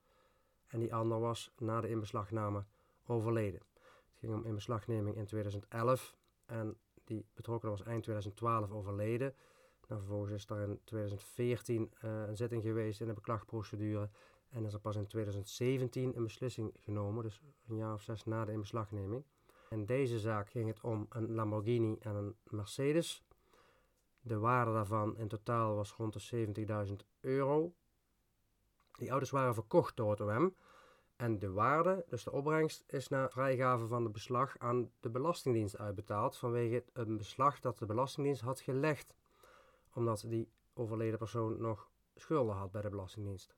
En 0.66 0.78
die 0.78 0.94
ander 0.94 1.20
was 1.20 1.52
na 1.58 1.80
de 1.80 1.88
inbeslagname 1.88 2.64
overleden. 3.06 3.60
Het 4.08 4.18
ging 4.18 4.34
om 4.34 4.44
inbeslagneming 4.44 5.16
in 5.16 5.26
2011 5.26 6.16
en 6.46 6.76
die 7.04 7.26
betrokkenen 7.34 7.76
was 7.76 7.86
eind 7.86 8.02
2012 8.02 8.70
overleden. 8.70 9.34
Nou, 9.88 10.00
vervolgens 10.00 10.32
is 10.32 10.50
er 10.50 10.60
in 10.60 10.80
2014 10.84 11.92
uh, 12.04 12.28
een 12.28 12.36
zitting 12.36 12.62
geweest 12.62 13.00
in 13.00 13.06
de 13.06 13.12
beklagprocedure 13.12 14.10
en 14.48 14.64
is 14.64 14.72
er 14.72 14.80
pas 14.80 14.96
in 14.96 15.06
2017 15.06 16.16
een 16.16 16.22
beslissing 16.22 16.74
genomen, 16.78 17.22
dus 17.22 17.42
een 17.68 17.76
jaar 17.76 17.94
of 17.94 18.02
zes 18.02 18.24
na 18.24 18.44
de 18.44 18.52
inbeslagneming. 18.52 19.24
In 19.68 19.86
deze 19.86 20.18
zaak 20.18 20.50
ging 20.50 20.68
het 20.68 20.80
om 20.80 21.06
een 21.08 21.34
Lamborghini 21.34 21.96
en 22.00 22.14
een 22.14 22.36
Mercedes. 22.42 23.24
De 24.20 24.38
waarde 24.38 24.72
daarvan 24.72 25.16
in 25.16 25.28
totaal 25.28 25.74
was 25.74 25.92
rond 25.92 26.12
de 26.12 26.86
70.000 26.88 26.94
euro. 27.20 27.72
Die 28.92 29.10
auto's 29.10 29.30
waren 29.30 29.54
verkocht 29.54 29.96
door 29.96 30.10
het 30.10 30.20
OM. 30.20 30.54
En 31.16 31.38
de 31.38 31.50
waarde, 31.50 32.04
dus 32.08 32.24
de 32.24 32.32
opbrengst, 32.32 32.84
is 32.86 33.08
na 33.08 33.28
vrijgave 33.28 33.86
van 33.86 34.02
de 34.02 34.10
beslag 34.10 34.58
aan 34.58 34.90
de 35.00 35.10
Belastingdienst 35.10 35.78
uitbetaald 35.78 36.36
vanwege 36.36 36.84
een 36.92 37.16
beslag 37.16 37.60
dat 37.60 37.78
de 37.78 37.86
Belastingdienst 37.86 38.42
had 38.42 38.60
gelegd, 38.60 39.14
omdat 39.94 40.24
die 40.26 40.48
overleden 40.74 41.18
persoon 41.18 41.60
nog 41.60 41.90
schulden 42.14 42.54
had 42.54 42.70
bij 42.70 42.82
de 42.82 42.88
Belastingdienst. 42.88 43.54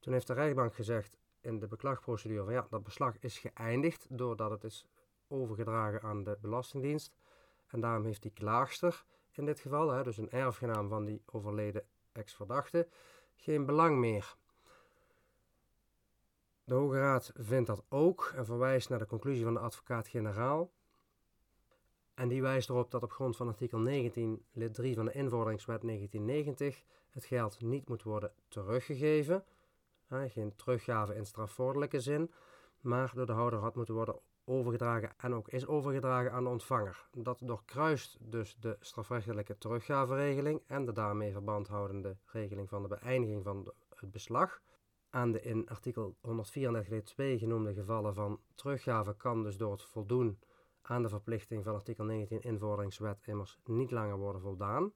Toen 0.00 0.12
heeft 0.12 0.26
de 0.26 0.32
rechtbank 0.32 0.74
gezegd 0.74 1.16
in 1.40 1.58
de 1.58 1.66
beklagprocedure 1.66 2.44
van 2.44 2.52
ja, 2.52 2.66
dat 2.70 2.82
beslag 2.82 3.18
is 3.18 3.38
geëindigd 3.38 4.06
doordat 4.10 4.50
het 4.50 4.64
is 4.64 4.86
overgedragen 5.28 6.02
aan 6.02 6.24
de 6.24 6.38
Belastingdienst. 6.40 7.16
En 7.66 7.80
daarom 7.80 8.04
heeft 8.04 8.22
die 8.22 8.30
klaagster 8.30 9.04
in 9.32 9.44
dit 9.44 9.60
geval, 9.60 9.90
hè, 9.90 10.02
dus 10.02 10.16
een 10.16 10.30
erfgenaam 10.30 10.88
van 10.88 11.04
die 11.04 11.22
overleden 11.26 11.84
ex-verdachte, 12.12 12.88
geen 13.34 13.66
belang 13.66 13.98
meer. 13.98 14.36
De 16.64 16.74
Hoge 16.74 16.98
Raad 16.98 17.32
vindt 17.34 17.66
dat 17.66 17.84
ook 17.88 18.32
en 18.36 18.44
verwijst 18.44 18.88
naar 18.88 18.98
de 18.98 19.06
conclusie 19.06 19.44
van 19.44 19.54
de 19.54 19.60
advocaat-generaal. 19.60 20.70
En 22.14 22.28
die 22.28 22.42
wijst 22.42 22.68
erop 22.68 22.90
dat 22.90 23.02
op 23.02 23.12
grond 23.12 23.36
van 23.36 23.48
artikel 23.48 23.78
19, 23.78 24.44
lid 24.52 24.74
3 24.74 24.94
van 24.94 25.04
de 25.04 25.12
invorderingswet 25.12 25.82
1990 25.82 26.82
het 27.10 27.24
geld 27.24 27.60
niet 27.60 27.88
moet 27.88 28.02
worden 28.02 28.32
teruggegeven. 28.48 29.44
Geen 30.08 30.54
teruggave 30.56 31.14
in 31.14 31.26
strafvordelijke 31.26 32.00
zin, 32.00 32.32
maar 32.80 33.12
door 33.14 33.26
de 33.26 33.32
houder 33.32 33.58
had 33.58 33.74
moeten 33.74 33.94
worden 33.94 34.18
overgedragen 34.48 35.12
en 35.16 35.34
ook 35.34 35.48
is 35.48 35.66
overgedragen 35.66 36.32
aan 36.32 36.44
de 36.44 36.50
ontvanger. 36.50 37.06
Dat 37.12 37.40
doorkruist 37.44 38.18
dus 38.20 38.56
de 38.60 38.76
strafrechtelijke 38.80 39.58
teruggaveregeling 39.58 40.62
en 40.66 40.84
de 40.84 40.92
daarmee 40.92 41.32
verband 41.32 41.68
houdende 41.68 42.16
regeling 42.24 42.68
van 42.68 42.82
de 42.82 42.88
beëindiging 42.88 43.42
van 43.42 43.72
het 43.94 44.10
beslag. 44.10 44.60
Aan 45.10 45.32
de 45.32 45.42
in 45.42 45.68
artikel 45.68 46.16
134 46.20 47.38
genoemde 47.38 47.74
gevallen 47.74 48.14
van 48.14 48.40
teruggave 48.54 49.16
kan 49.16 49.42
dus 49.42 49.56
door 49.56 49.72
het 49.72 49.82
voldoen 49.82 50.38
aan 50.82 51.02
de 51.02 51.08
verplichting 51.08 51.64
van 51.64 51.74
artikel 51.74 52.04
19 52.04 52.40
invorderingswet 52.40 53.18
immers 53.24 53.58
niet 53.64 53.90
langer 53.90 54.16
worden 54.16 54.40
voldaan. 54.40 54.92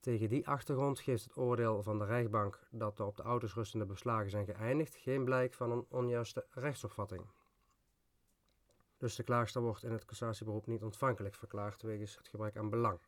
Tegen 0.00 0.28
die 0.28 0.48
achtergrond 0.48 1.00
geeft 1.00 1.24
het 1.24 1.36
oordeel 1.36 1.82
van 1.82 1.98
de 1.98 2.04
rechtbank 2.04 2.60
dat 2.70 2.96
de 2.96 3.04
op 3.04 3.16
de 3.16 3.22
auto's 3.22 3.54
rustende 3.54 3.86
beslagen 3.86 4.30
zijn 4.30 4.46
geëindigd 4.46 4.96
geen 4.96 5.24
blijk 5.24 5.54
van 5.54 5.70
een 5.70 5.86
onjuiste 5.88 6.46
rechtsopvatting. 6.50 7.24
Dus 9.02 9.14
de 9.14 9.22
klaagster 9.22 9.62
wordt 9.62 9.82
in 9.82 9.92
het 9.92 10.04
cassatieberoep 10.04 10.66
niet 10.66 10.82
ontvankelijk 10.82 11.34
verklaard 11.34 11.82
wegens 11.82 12.16
het 12.16 12.28
gebrek 12.28 12.56
aan 12.56 12.70
belang. 12.70 13.00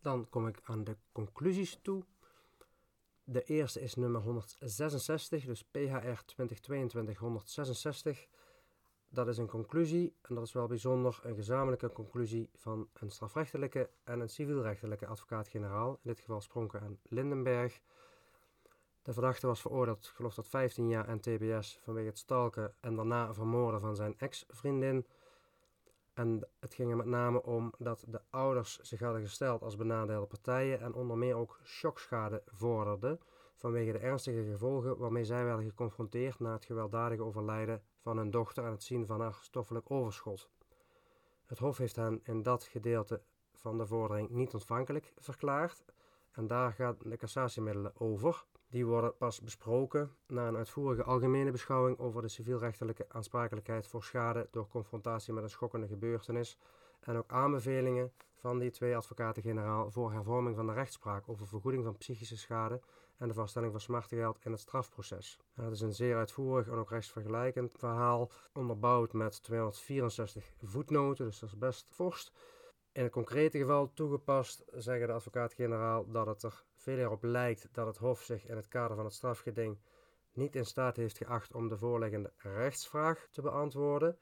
Dan 0.00 0.28
kom 0.28 0.46
ik 0.46 0.60
aan 0.62 0.84
de 0.84 0.96
conclusies 1.12 1.78
toe. 1.82 2.04
De 3.24 3.42
eerste 3.42 3.80
is 3.80 3.94
nummer 3.94 4.20
166, 4.20 5.44
dus 5.44 5.64
PHR 5.64 6.22
2022-166. 8.14 8.18
Dat 9.08 9.28
is 9.28 9.38
een 9.38 9.48
conclusie, 9.48 10.16
en 10.22 10.34
dat 10.34 10.44
is 10.44 10.52
wel 10.52 10.66
bijzonder, 10.66 11.20
een 11.22 11.34
gezamenlijke 11.34 11.92
conclusie 11.92 12.50
van 12.54 12.88
een 12.92 13.10
strafrechtelijke 13.10 13.90
en 14.04 14.20
een 14.20 14.28
civielrechtelijke 14.28 15.06
advocaat-generaal, 15.06 15.90
in 15.90 16.10
dit 16.10 16.18
geval 16.18 16.40
Spronken 16.40 16.80
en 16.80 16.98
Lindenberg. 17.02 17.80
De 19.02 19.12
verdachte 19.12 19.46
was 19.46 19.60
veroordeeld, 19.60 20.06
geloof 20.06 20.34
tot 20.34 20.48
15 20.48 20.88
jaar 20.88 21.08
en 21.08 21.20
TBS 21.20 21.78
vanwege 21.82 22.06
het 22.06 22.18
stalken 22.18 22.74
en 22.80 22.96
daarna 22.96 23.34
vermoorden 23.34 23.80
van 23.80 23.96
zijn 23.96 24.18
ex-vriendin. 24.18 25.06
En 26.14 26.48
het 26.60 26.74
ging 26.74 26.90
er 26.90 26.96
met 26.96 27.06
name 27.06 27.42
om 27.42 27.72
dat 27.78 28.04
de 28.08 28.20
ouders 28.30 28.78
zich 28.78 29.00
hadden 29.00 29.20
gesteld 29.20 29.62
als 29.62 29.76
benadeelde 29.76 30.26
partijen 30.26 30.80
en 30.80 30.94
onder 30.94 31.16
meer 31.16 31.34
ook 31.34 31.60
shockschade 31.64 32.42
vorderden 32.46 33.20
vanwege 33.56 33.92
de 33.92 33.98
ernstige 33.98 34.44
gevolgen 34.44 34.96
waarmee 34.96 35.24
zij 35.24 35.44
werden 35.44 35.64
geconfronteerd 35.64 36.38
na 36.38 36.52
het 36.52 36.64
gewelddadige 36.64 37.22
overlijden 37.22 37.82
van 37.98 38.16
hun 38.16 38.30
dochter 38.30 38.64
en 38.64 38.70
het 38.70 38.82
zien 38.82 39.06
van 39.06 39.20
haar 39.20 39.38
stoffelijk 39.40 39.90
overschot. 39.90 40.50
Het 41.46 41.58
Hof 41.58 41.76
heeft 41.76 41.96
hen 41.96 42.20
in 42.22 42.42
dat 42.42 42.64
gedeelte 42.64 43.22
van 43.54 43.78
de 43.78 43.86
vordering 43.86 44.30
niet 44.30 44.54
ontvankelijk 44.54 45.12
verklaard 45.16 45.84
en 46.32 46.46
daar 46.46 46.72
gaan 46.72 46.96
de 47.02 47.16
cassatiemiddelen 47.16 48.00
over. 48.00 48.44
Die 48.72 48.86
worden 48.86 49.16
pas 49.16 49.40
besproken 49.40 50.10
na 50.26 50.48
een 50.48 50.56
uitvoerige 50.56 51.02
algemene 51.02 51.50
beschouwing 51.50 51.98
over 51.98 52.22
de 52.22 52.28
civielrechtelijke 52.28 53.06
aansprakelijkheid 53.08 53.86
voor 53.86 54.02
schade 54.02 54.48
door 54.50 54.68
confrontatie 54.68 55.32
met 55.32 55.42
een 55.42 55.50
schokkende 55.50 55.86
gebeurtenis 55.86 56.58
en 57.00 57.16
ook 57.16 57.30
aanbevelingen 57.32 58.12
van 58.34 58.58
die 58.58 58.70
twee 58.70 58.96
advocaten-generaal 58.96 59.90
voor 59.90 60.12
hervorming 60.12 60.56
van 60.56 60.66
de 60.66 60.72
rechtspraak 60.72 61.28
over 61.28 61.46
vergoeding 61.46 61.84
van 61.84 61.96
psychische 61.96 62.36
schade 62.36 62.80
en 63.16 63.28
de 63.28 63.34
vaststelling 63.34 63.72
van 63.72 63.80
smartengeld 63.80 64.38
in 64.44 64.50
het 64.50 64.60
strafproces. 64.60 65.38
het 65.54 65.72
is 65.72 65.80
een 65.80 65.94
zeer 65.94 66.16
uitvoerig 66.16 66.66
en 66.66 66.76
ook 66.76 66.90
rechtsvergelijkend 66.90 67.74
verhaal, 67.78 68.30
onderbouwd 68.52 69.12
met 69.12 69.42
264 69.42 70.52
voetnoten, 70.62 71.24
dus 71.24 71.38
dat 71.38 71.48
is 71.48 71.58
best 71.58 71.86
vorst. 71.90 72.32
In 72.92 73.02
het 73.02 73.12
concrete 73.12 73.58
geval 73.58 73.92
toegepast 73.94 74.64
zeggen 74.72 75.06
de 75.06 75.12
advocaat-generaal 75.12 76.10
dat 76.10 76.26
het 76.26 76.42
er 76.42 76.64
veel 76.82 76.98
erop 76.98 77.22
lijkt 77.22 77.68
dat 77.72 77.86
het 77.86 77.96
Hof 77.96 78.22
zich 78.22 78.46
in 78.46 78.56
het 78.56 78.68
kader 78.68 78.96
van 78.96 79.04
het 79.04 79.14
strafgeding 79.14 79.78
niet 80.32 80.56
in 80.56 80.66
staat 80.66 80.96
heeft 80.96 81.16
geacht 81.16 81.54
om 81.54 81.68
de 81.68 81.78
voorliggende 81.78 82.32
rechtsvraag 82.36 83.28
te 83.30 83.42
beantwoorden. 83.42 84.18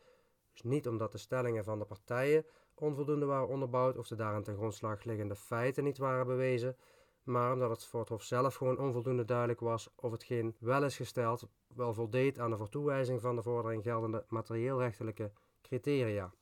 Dus 0.52 0.62
niet 0.62 0.88
omdat 0.88 1.12
de 1.12 1.18
stellingen 1.18 1.64
van 1.64 1.78
de 1.78 1.84
partijen 1.84 2.44
onvoldoende 2.74 3.26
waren 3.26 3.48
onderbouwd 3.48 3.96
of 3.96 4.06
de 4.06 4.14
daarin 4.14 4.42
ten 4.42 4.56
grondslag 4.56 5.04
liggende 5.04 5.36
feiten 5.36 5.84
niet 5.84 5.98
waren 5.98 6.26
bewezen, 6.26 6.76
maar 7.22 7.52
omdat 7.52 7.70
het 7.70 7.84
voor 7.84 8.00
het 8.00 8.08
Hof 8.08 8.22
zelf 8.22 8.54
gewoon 8.54 8.78
onvoldoende 8.78 9.24
duidelijk 9.24 9.60
was 9.60 9.90
of 9.94 10.10
hetgeen 10.10 10.56
wel 10.58 10.84
is 10.84 10.96
gesteld 10.96 11.48
wel 11.66 11.94
voldeed 11.94 12.38
aan 12.38 12.50
de 12.50 12.56
voor 12.56 12.68
toewijzing 12.68 13.20
van 13.20 13.36
de 13.36 13.42
vordering 13.42 13.82
geldende 13.82 14.24
materieelrechtelijke 14.28 15.32
criteria. 15.62 16.32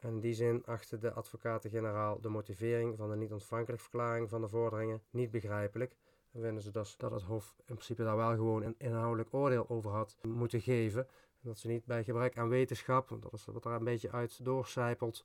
En 0.00 0.08
in 0.08 0.20
die 0.20 0.34
zin 0.34 0.62
achtte 0.64 0.98
de 0.98 1.12
advocaten-generaal 1.12 2.20
de 2.20 2.28
motivering 2.28 2.96
van 2.96 3.10
de 3.10 3.16
niet-ontvankelijk 3.16 3.82
verklaring 3.82 4.28
van 4.28 4.40
de 4.40 4.48
vorderingen 4.48 5.02
niet 5.10 5.30
begrijpelijk. 5.30 5.96
En 6.32 6.40
vinden 6.40 6.62
ze 6.62 6.70
dus 6.70 6.96
dat 6.96 7.10
het 7.10 7.22
Hof 7.22 7.54
in 7.58 7.74
principe 7.74 8.02
daar 8.02 8.16
wel 8.16 8.34
gewoon 8.34 8.62
een 8.62 8.74
inhoudelijk 8.78 9.34
oordeel 9.34 9.68
over 9.68 9.90
had 9.90 10.18
moeten 10.22 10.60
geven. 10.60 11.06
En 11.42 11.48
dat 11.48 11.58
ze 11.58 11.68
niet 11.68 11.84
bij 11.84 12.04
gebrek 12.04 12.38
aan 12.38 12.48
wetenschap, 12.48 13.08
dat 13.20 13.32
is 13.32 13.44
wat 13.44 13.64
er 13.64 13.72
een 13.72 13.84
beetje 13.84 14.10
uit 14.10 14.44
doorcijpelt, 14.44 15.24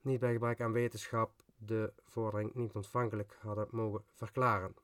niet 0.00 0.20
bij 0.20 0.32
gebrek 0.32 0.60
aan 0.60 0.72
wetenschap 0.72 1.30
de 1.56 1.92
vordering 2.04 2.54
niet 2.54 2.72
ontvankelijk 2.72 3.36
hadden 3.40 3.68
mogen 3.70 4.04
verklaren. 4.12 4.74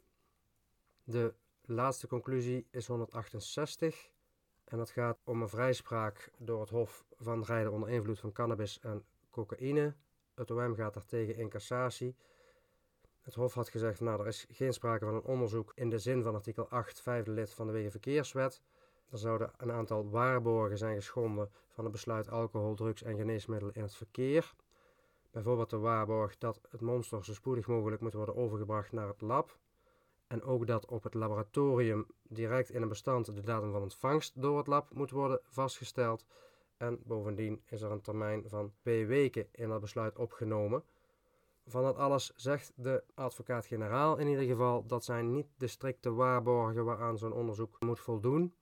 De 1.04 1.34
laatste 1.64 2.06
conclusie 2.06 2.66
is 2.70 2.86
168 2.86 4.10
en 4.64 4.78
dat 4.78 4.90
gaat 4.90 5.18
om 5.24 5.42
een 5.42 5.48
vrijspraak 5.48 6.30
door 6.38 6.60
het 6.60 6.70
Hof 6.70 7.04
van 7.16 7.44
rijden 7.44 7.72
onder 7.72 7.88
invloed 7.88 8.18
van 8.18 8.32
cannabis 8.32 8.80
en 8.80 9.04
cocaïne. 9.34 9.94
Het 10.34 10.50
OM 10.50 10.74
gaat 10.74 10.94
daartegen 10.94 11.36
in 11.36 11.48
cassatie. 11.48 12.16
Het 13.20 13.34
Hof 13.34 13.54
had 13.54 13.68
gezegd, 13.68 14.00
nou 14.00 14.20
er 14.20 14.26
is 14.26 14.46
geen 14.50 14.72
sprake 14.72 15.04
van 15.04 15.14
een 15.14 15.22
onderzoek 15.22 15.72
in 15.74 15.90
de 15.90 15.98
zin 15.98 16.22
van 16.22 16.34
artikel 16.34 16.68
8, 16.68 17.00
vijfde 17.00 17.30
lid 17.30 17.52
van 17.52 17.66
de 17.66 17.72
Wegenverkeerswet. 17.72 18.62
Er 19.10 19.18
zouden 19.18 19.50
een 19.56 19.72
aantal 19.72 20.10
waarborgen 20.10 20.78
zijn 20.78 20.96
geschonden 20.96 21.50
van 21.68 21.84
het 21.84 21.92
besluit 21.92 22.30
alcohol, 22.30 22.74
drugs 22.74 23.02
en 23.02 23.16
geneesmiddelen 23.16 23.74
in 23.74 23.82
het 23.82 23.94
verkeer. 23.94 24.54
Bijvoorbeeld 25.30 25.70
de 25.70 25.78
waarborg 25.78 26.38
dat 26.38 26.60
het 26.70 26.80
monster 26.80 27.24
zo 27.24 27.32
spoedig 27.32 27.66
mogelijk 27.66 28.02
moet 28.02 28.12
worden 28.12 28.36
overgebracht 28.36 28.92
naar 28.92 29.08
het 29.08 29.20
lab. 29.20 29.58
En 30.26 30.42
ook 30.42 30.66
dat 30.66 30.86
op 30.86 31.02
het 31.02 31.14
laboratorium 31.14 32.06
direct 32.22 32.70
in 32.70 32.82
een 32.82 32.88
bestand 32.88 33.26
de 33.26 33.40
datum 33.40 33.72
van 33.72 33.82
ontvangst 33.82 34.42
door 34.42 34.58
het 34.58 34.66
lab 34.66 34.94
moet 34.94 35.10
worden 35.10 35.40
vastgesteld. 35.48 36.24
En 36.84 37.00
bovendien 37.04 37.62
is 37.66 37.82
er 37.82 37.90
een 37.90 38.00
termijn 38.00 38.48
van 38.48 38.72
twee 38.80 39.06
weken 39.06 39.46
in 39.52 39.68
dat 39.68 39.80
besluit 39.80 40.18
opgenomen. 40.18 40.82
Van 41.66 41.82
dat 41.82 41.96
alles 41.96 42.32
zegt 42.36 42.72
de 42.76 43.02
advocaat-generaal 43.14 44.16
in 44.16 44.26
ieder 44.28 44.44
geval 44.44 44.86
dat 44.86 45.04
zijn 45.04 45.32
niet 45.32 45.46
de 45.56 45.66
strikte 45.66 46.12
waarborgen 46.12 46.84
waaraan 46.84 47.18
zo'n 47.18 47.32
onderzoek 47.32 47.80
moet 47.80 48.00
voldoen. 48.00 48.54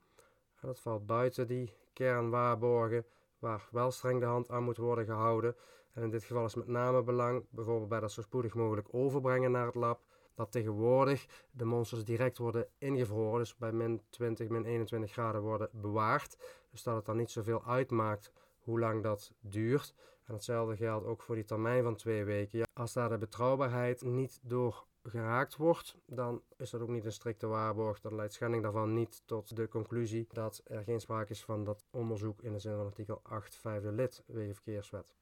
Dat 0.61 0.81
valt 0.81 1.07
buiten 1.07 1.47
die 1.47 1.73
kernwaarborgen 1.93 3.05
waar 3.39 3.69
wel 3.71 3.91
streng 3.91 4.21
de 4.21 4.27
hand 4.27 4.51
aan 4.51 4.65
moet 4.65 4.77
worden 4.77 5.05
gehouden. 5.05 5.57
En 5.93 6.03
in 6.03 6.11
dit 6.11 6.25
geval 6.25 6.45
is 6.45 6.55
met 6.55 6.67
name 6.67 7.03
belang, 7.03 7.45
bijvoorbeeld 7.51 7.89
bij 7.89 8.01
dat 8.01 8.13
zo 8.13 8.21
spoedig 8.23 8.55
mogelijk 8.55 8.89
overbrengen 8.91 9.51
naar 9.51 9.67
het 9.67 9.75
lab, 9.75 10.01
dat 10.35 10.53
tegenwoordig 10.53 11.27
de 11.51 11.65
monsters 11.65 12.05
direct 12.05 12.39
worden 12.39 12.69
ingevroren, 12.79 13.39
dus 13.39 13.57
bij 13.57 13.73
min 13.73 14.03
20, 14.11 14.49
min 14.49 14.65
21 14.65 15.13
graden 15.13 15.41
worden 15.41 15.69
bewaard. 15.73 16.37
Dus 16.73 16.83
dat 16.83 16.97
het 16.97 17.05
dan 17.05 17.17
niet 17.17 17.31
zoveel 17.31 17.65
uitmaakt 17.65 18.33
hoe 18.59 18.79
lang 18.79 19.03
dat 19.03 19.33
duurt. 19.41 19.95
En 20.25 20.35
hetzelfde 20.35 20.77
geldt 20.77 21.07
ook 21.07 21.23
voor 21.23 21.35
die 21.35 21.45
termijn 21.45 21.83
van 21.83 21.97
twee 21.97 22.25
weken. 22.25 22.67
als 22.73 22.93
daar 22.93 23.09
de 23.09 23.19
betrouwbaarheid 23.19 24.03
niet 24.03 24.41
door 24.43 24.87
geraakt 25.03 25.57
wordt, 25.57 25.97
dan 26.07 26.43
is 26.57 26.71
dat 26.71 26.81
ook 26.81 26.89
niet 26.89 27.05
een 27.05 27.13
strikte 27.13 27.47
waarborg. 27.47 28.01
Dan 28.01 28.15
leidt 28.15 28.33
schending 28.33 28.63
daarvan 28.63 28.95
niet 28.95 29.23
tot 29.25 29.57
de 29.57 29.69
conclusie 29.69 30.27
dat 30.33 30.63
er 30.65 30.83
geen 30.83 31.01
sprake 31.01 31.31
is 31.33 31.45
van 31.45 31.65
dat 31.65 31.85
onderzoek 31.91 32.43
in 32.43 32.53
de 32.53 32.59
zin 32.59 32.77
van 32.77 32.87
artikel 32.87 33.21
8 33.23 33.57
vijfde 33.57 33.93
lid 33.93 34.23
Wegenverkeerswet. 34.27 35.15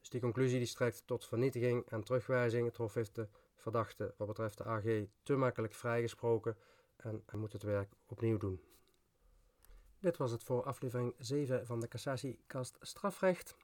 Dus 0.00 0.08
die 0.10 0.20
conclusie 0.20 0.58
die 0.58 0.66
strekt 0.66 1.06
tot 1.06 1.26
vernietiging 1.26 1.84
en 1.88 2.04
terugwijzing. 2.04 2.66
Het 2.66 2.76
Hof 2.76 2.94
heeft 2.94 3.14
de 3.14 3.28
verdachte 3.54 4.14
wat 4.16 4.28
betreft 4.28 4.58
de 4.58 4.64
AG 4.64 4.84
te 5.22 5.36
makkelijk 5.36 5.74
vrijgesproken 5.74 6.56
en 6.96 7.24
moet 7.34 7.52
het 7.52 7.62
werk 7.62 7.92
opnieuw 8.06 8.38
doen. 8.38 8.60
Dit 10.02 10.16
was 10.16 10.30
het 10.30 10.44
voor 10.44 10.64
aflevering 10.64 11.14
7 11.18 11.66
van 11.66 11.80
de 11.80 11.88
Cassatiekast 11.88 12.76
Strafrecht. 12.80 13.56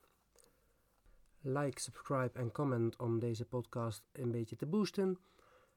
Like, 1.40 1.80
subscribe 1.80 2.38
en 2.38 2.52
comment 2.52 2.96
om 2.96 3.18
deze 3.18 3.44
podcast 3.44 4.02
een 4.12 4.30
beetje 4.30 4.56
te 4.56 4.66
boosten. 4.66 5.18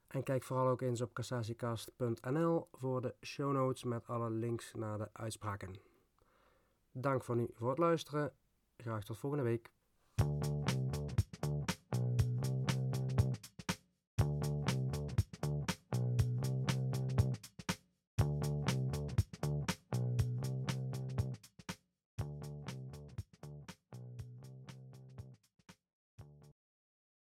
En 0.08 0.24
kijk 0.24 0.43
vooral 0.43 0.67
ook 0.67 0.82
eens 0.82 1.02
op 1.02 1.13
cassatiekast.nl 1.13 2.67
voor 2.71 3.02
de 3.02 3.15
show 3.21 3.52
notes 3.52 3.84
met 3.84 4.08
alle 4.08 4.30
links 4.30 4.74
naar 4.74 4.97
de 4.97 5.10
uitspraken. 5.13 5.76
Dank 6.91 7.24
voor 7.24 7.36
nu 7.36 7.50
voor 7.54 7.69
het 7.69 7.80
luisteren. 7.80 8.34
Graag 8.78 9.04
tot 9.04 9.17
volgende 9.17 9.43
week. 9.43 9.71